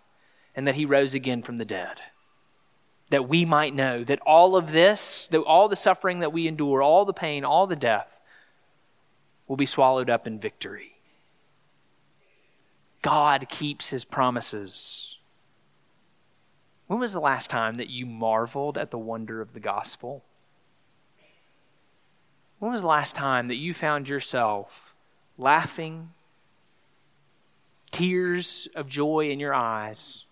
and 0.56 0.68
that 0.68 0.76
he 0.76 0.86
rose 0.86 1.14
again 1.14 1.42
from 1.42 1.58
the 1.58 1.66
dead. 1.66 2.02
That 3.10 3.30
we 3.30 3.46
might 3.46 3.76
know 3.76 4.04
that 4.04 4.20
all 4.22 4.56
of 4.56 4.72
this, 4.72 5.28
that 5.28 5.42
all 5.42 5.70
the 5.70 5.76
suffering 5.76 6.20
that 6.20 6.34
we 6.34 6.48
endure, 6.48 6.82
all 6.82 7.06
the 7.06 7.14
pain, 7.14 7.46
all 7.46 7.68
the 7.68 7.76
death, 7.76 8.20
will 9.48 9.58
be 9.58 9.66
swallowed 9.66 10.10
up 10.10 10.26
in 10.26 10.40
victory. 10.40 10.94
God 13.02 13.48
keeps 13.50 13.90
his 13.90 14.04
promises. 14.04 15.18
When 16.88 17.00
was 17.00 17.14
the 17.14 17.20
last 17.20 17.50
time 17.50 17.76
that 17.76 17.90
you 17.90 18.06
marveled 18.06 18.78
at 18.78 18.90
the 18.92 18.98
wonder 18.98 19.42
of 19.42 19.54
the 19.54 19.60
gospel? 19.60 20.24
When 22.60 22.72
was 22.72 22.82
the 22.82 22.88
last 22.88 23.16
time 23.16 23.48
that 23.48 23.56
you 23.56 23.74
found 23.74 24.08
yourself 24.08 24.96
laughing, 25.38 26.12
tears 27.92 28.68
of 28.76 28.88
joy 28.88 29.30
in 29.30 29.40
your 29.40 29.54
eyes, 29.54 30.25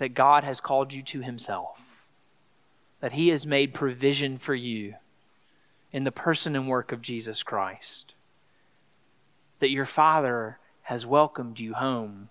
that 0.00 0.14
God 0.14 0.42
has 0.42 0.60
called 0.60 0.92
you 0.92 1.02
to 1.02 1.20
Himself, 1.20 2.04
that 3.00 3.12
He 3.12 3.28
has 3.28 3.46
made 3.46 3.72
provision 3.72 4.36
for 4.36 4.54
you 4.54 4.94
in 5.92 6.02
the 6.02 6.12
person 6.12 6.56
and 6.56 6.68
work 6.68 6.90
of 6.90 7.00
Jesus 7.00 7.44
Christ, 7.44 8.14
that 9.60 9.70
your 9.70 9.84
Father 9.84 10.58
has 10.82 11.06
welcomed 11.06 11.60
you 11.60 11.74
home? 11.74 12.28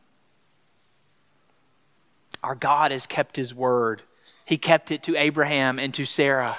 Our 2.43 2.55
God 2.55 2.91
has 2.91 3.07
kept 3.07 3.37
His 3.37 3.55
word. 3.55 4.01
He 4.43 4.57
kept 4.57 4.91
it 4.91 5.01
to 5.03 5.15
Abraham 5.15 5.79
and 5.79 5.93
to 5.93 6.03
Sarah 6.03 6.57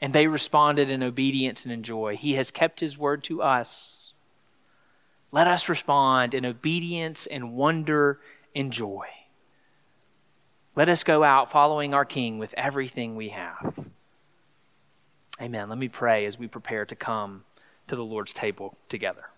and 0.00 0.12
they 0.12 0.26
responded 0.26 0.90
in 0.90 1.02
obedience 1.02 1.64
and 1.64 1.72
in 1.72 1.82
joy. 1.82 2.16
He 2.16 2.34
has 2.34 2.50
kept 2.50 2.80
his 2.80 2.96
word 2.96 3.22
to 3.24 3.42
us. 3.42 4.12
Let 5.30 5.46
us 5.46 5.68
respond 5.68 6.34
in 6.34 6.46
obedience 6.46 7.26
and 7.26 7.52
wonder 7.52 8.18
and 8.56 8.72
joy. 8.72 9.06
Let 10.76 10.88
us 10.88 11.04
go 11.04 11.24
out 11.24 11.50
following 11.50 11.94
our 11.94 12.04
King 12.04 12.38
with 12.38 12.54
everything 12.56 13.16
we 13.16 13.30
have. 13.30 13.78
Amen. 15.40 15.68
Let 15.68 15.78
me 15.78 15.88
pray 15.88 16.26
as 16.26 16.38
we 16.38 16.46
prepare 16.46 16.84
to 16.84 16.94
come 16.94 17.44
to 17.86 17.96
the 17.96 18.04
Lord's 18.04 18.32
table 18.32 18.76
together. 18.88 19.30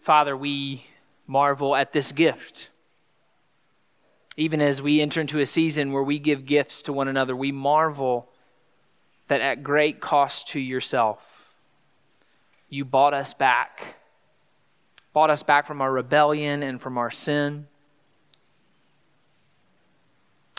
Father, 0.00 0.36
we 0.36 0.86
marvel 1.26 1.76
at 1.76 1.92
this 1.92 2.12
gift 2.12 2.70
even 4.38 4.62
as 4.62 4.80
we 4.80 5.00
enter 5.00 5.20
into 5.20 5.40
a 5.40 5.46
season 5.46 5.90
where 5.90 6.02
we 6.04 6.20
give 6.20 6.46
gifts 6.46 6.80
to 6.82 6.92
one 6.92 7.08
another, 7.08 7.34
we 7.34 7.50
marvel 7.50 8.30
that 9.26 9.40
at 9.40 9.64
great 9.64 10.00
cost 10.00 10.46
to 10.46 10.60
yourself, 10.60 11.52
you 12.68 12.84
bought 12.84 13.12
us 13.12 13.34
back. 13.34 13.97
Bought 15.18 15.30
us 15.30 15.42
back 15.42 15.66
from 15.66 15.80
our 15.80 15.90
rebellion 15.90 16.62
and 16.62 16.80
from 16.80 16.96
our 16.96 17.10
sin. 17.10 17.66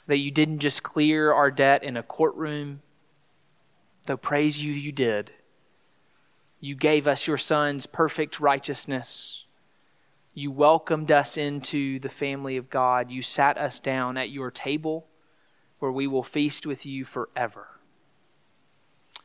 That 0.06 0.18
you 0.18 0.32
didn't 0.32 0.60
just 0.60 0.84
clear 0.84 1.32
our 1.32 1.50
debt 1.50 1.82
in 1.82 1.96
a 1.96 2.04
courtroom, 2.04 2.82
though 4.06 4.18
praise 4.18 4.62
you, 4.62 4.74
you 4.74 4.92
did. 4.92 5.32
You 6.60 6.76
gave 6.76 7.08
us 7.08 7.26
your 7.26 7.38
Son's 7.38 7.86
perfect 7.86 8.42
righteousness 8.42 9.46
you 10.34 10.52
welcomed 10.52 11.10
us 11.10 11.38
into 11.38 11.98
the 12.00 12.10
family 12.10 12.58
of 12.58 12.70
God. 12.70 13.10
You 13.10 13.22
sat 13.22 13.58
us 13.58 13.80
down 13.80 14.18
at 14.18 14.30
your 14.30 14.52
table 14.52 15.08
where 15.80 15.92
we 15.92 16.06
will 16.06 16.22
feast 16.22 16.66
with 16.66 16.86
you 16.86 17.06
forever. 17.06 17.68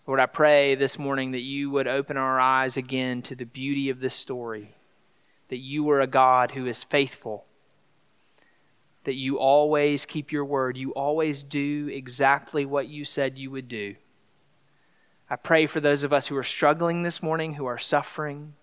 Lord, 0.07 0.21
I 0.21 0.27
pray 0.27 0.77
this 0.77 0.97
morning 0.97 1.33
that 1.33 1.43
you 1.43 1.71
would 1.71 1.89
open 1.89 2.17
our 2.17 2.39
eyes 2.39 2.77
again 2.77 3.21
to 3.23 3.35
the 3.35 3.45
beauty 3.47 3.91
of 3.91 3.99
this 3.99 4.15
story, 4.15 4.77
that 5.49 5.59
you 5.59 5.89
are 5.91 6.01
a 6.01 6.07
God 6.07 6.53
who 6.53 6.67
is 6.67 6.83
faithful, 6.83 7.45
that 9.05 9.15
you 9.15 9.39
always 9.39 10.07
keep 10.07 10.33
your 10.33 10.45
word, 10.45 10.77
you 10.77 10.93
always 10.93 11.43
do 11.43 11.89
exactly 11.93 12.65
what 12.65 12.89
you 12.89 13.05
said 13.05 13.39
you 13.39 13.51
would 13.51 13.69
do. 13.69 13.97
I 15.29 15.37
pray 15.37 15.67
for 15.67 15.81
those 15.81 16.05
of 16.05 16.13
us 16.13 16.27
who 16.27 16.37
are 16.37 16.45
struggling 16.45 17.03
this 17.03 17.23
morning, 17.23 17.55
who 17.55 17.67
are 17.67 17.79
suffering 17.79 18.55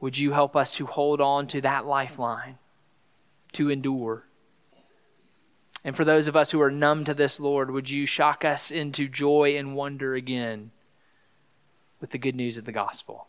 would 0.00 0.16
you 0.16 0.32
help 0.32 0.56
us 0.56 0.72
to 0.72 0.86
hold 0.86 1.20
on 1.20 1.46
to 1.48 1.60
that 1.60 1.86
lifeline, 1.86 2.58
to 3.52 3.70
endure? 3.70 4.24
And 5.84 5.94
for 5.94 6.04
those 6.04 6.26
of 6.26 6.36
us 6.36 6.50
who 6.50 6.60
are 6.60 6.70
numb 6.70 7.04
to 7.04 7.14
this, 7.14 7.38
Lord, 7.38 7.70
would 7.70 7.88
you 7.88 8.06
shock 8.06 8.44
us 8.44 8.70
into 8.70 9.08
joy 9.08 9.56
and 9.56 9.74
wonder 9.74 10.14
again 10.14 10.70
with 12.00 12.10
the 12.10 12.18
good 12.18 12.34
news 12.34 12.56
of 12.56 12.64
the 12.64 12.72
gospel? 12.72 13.28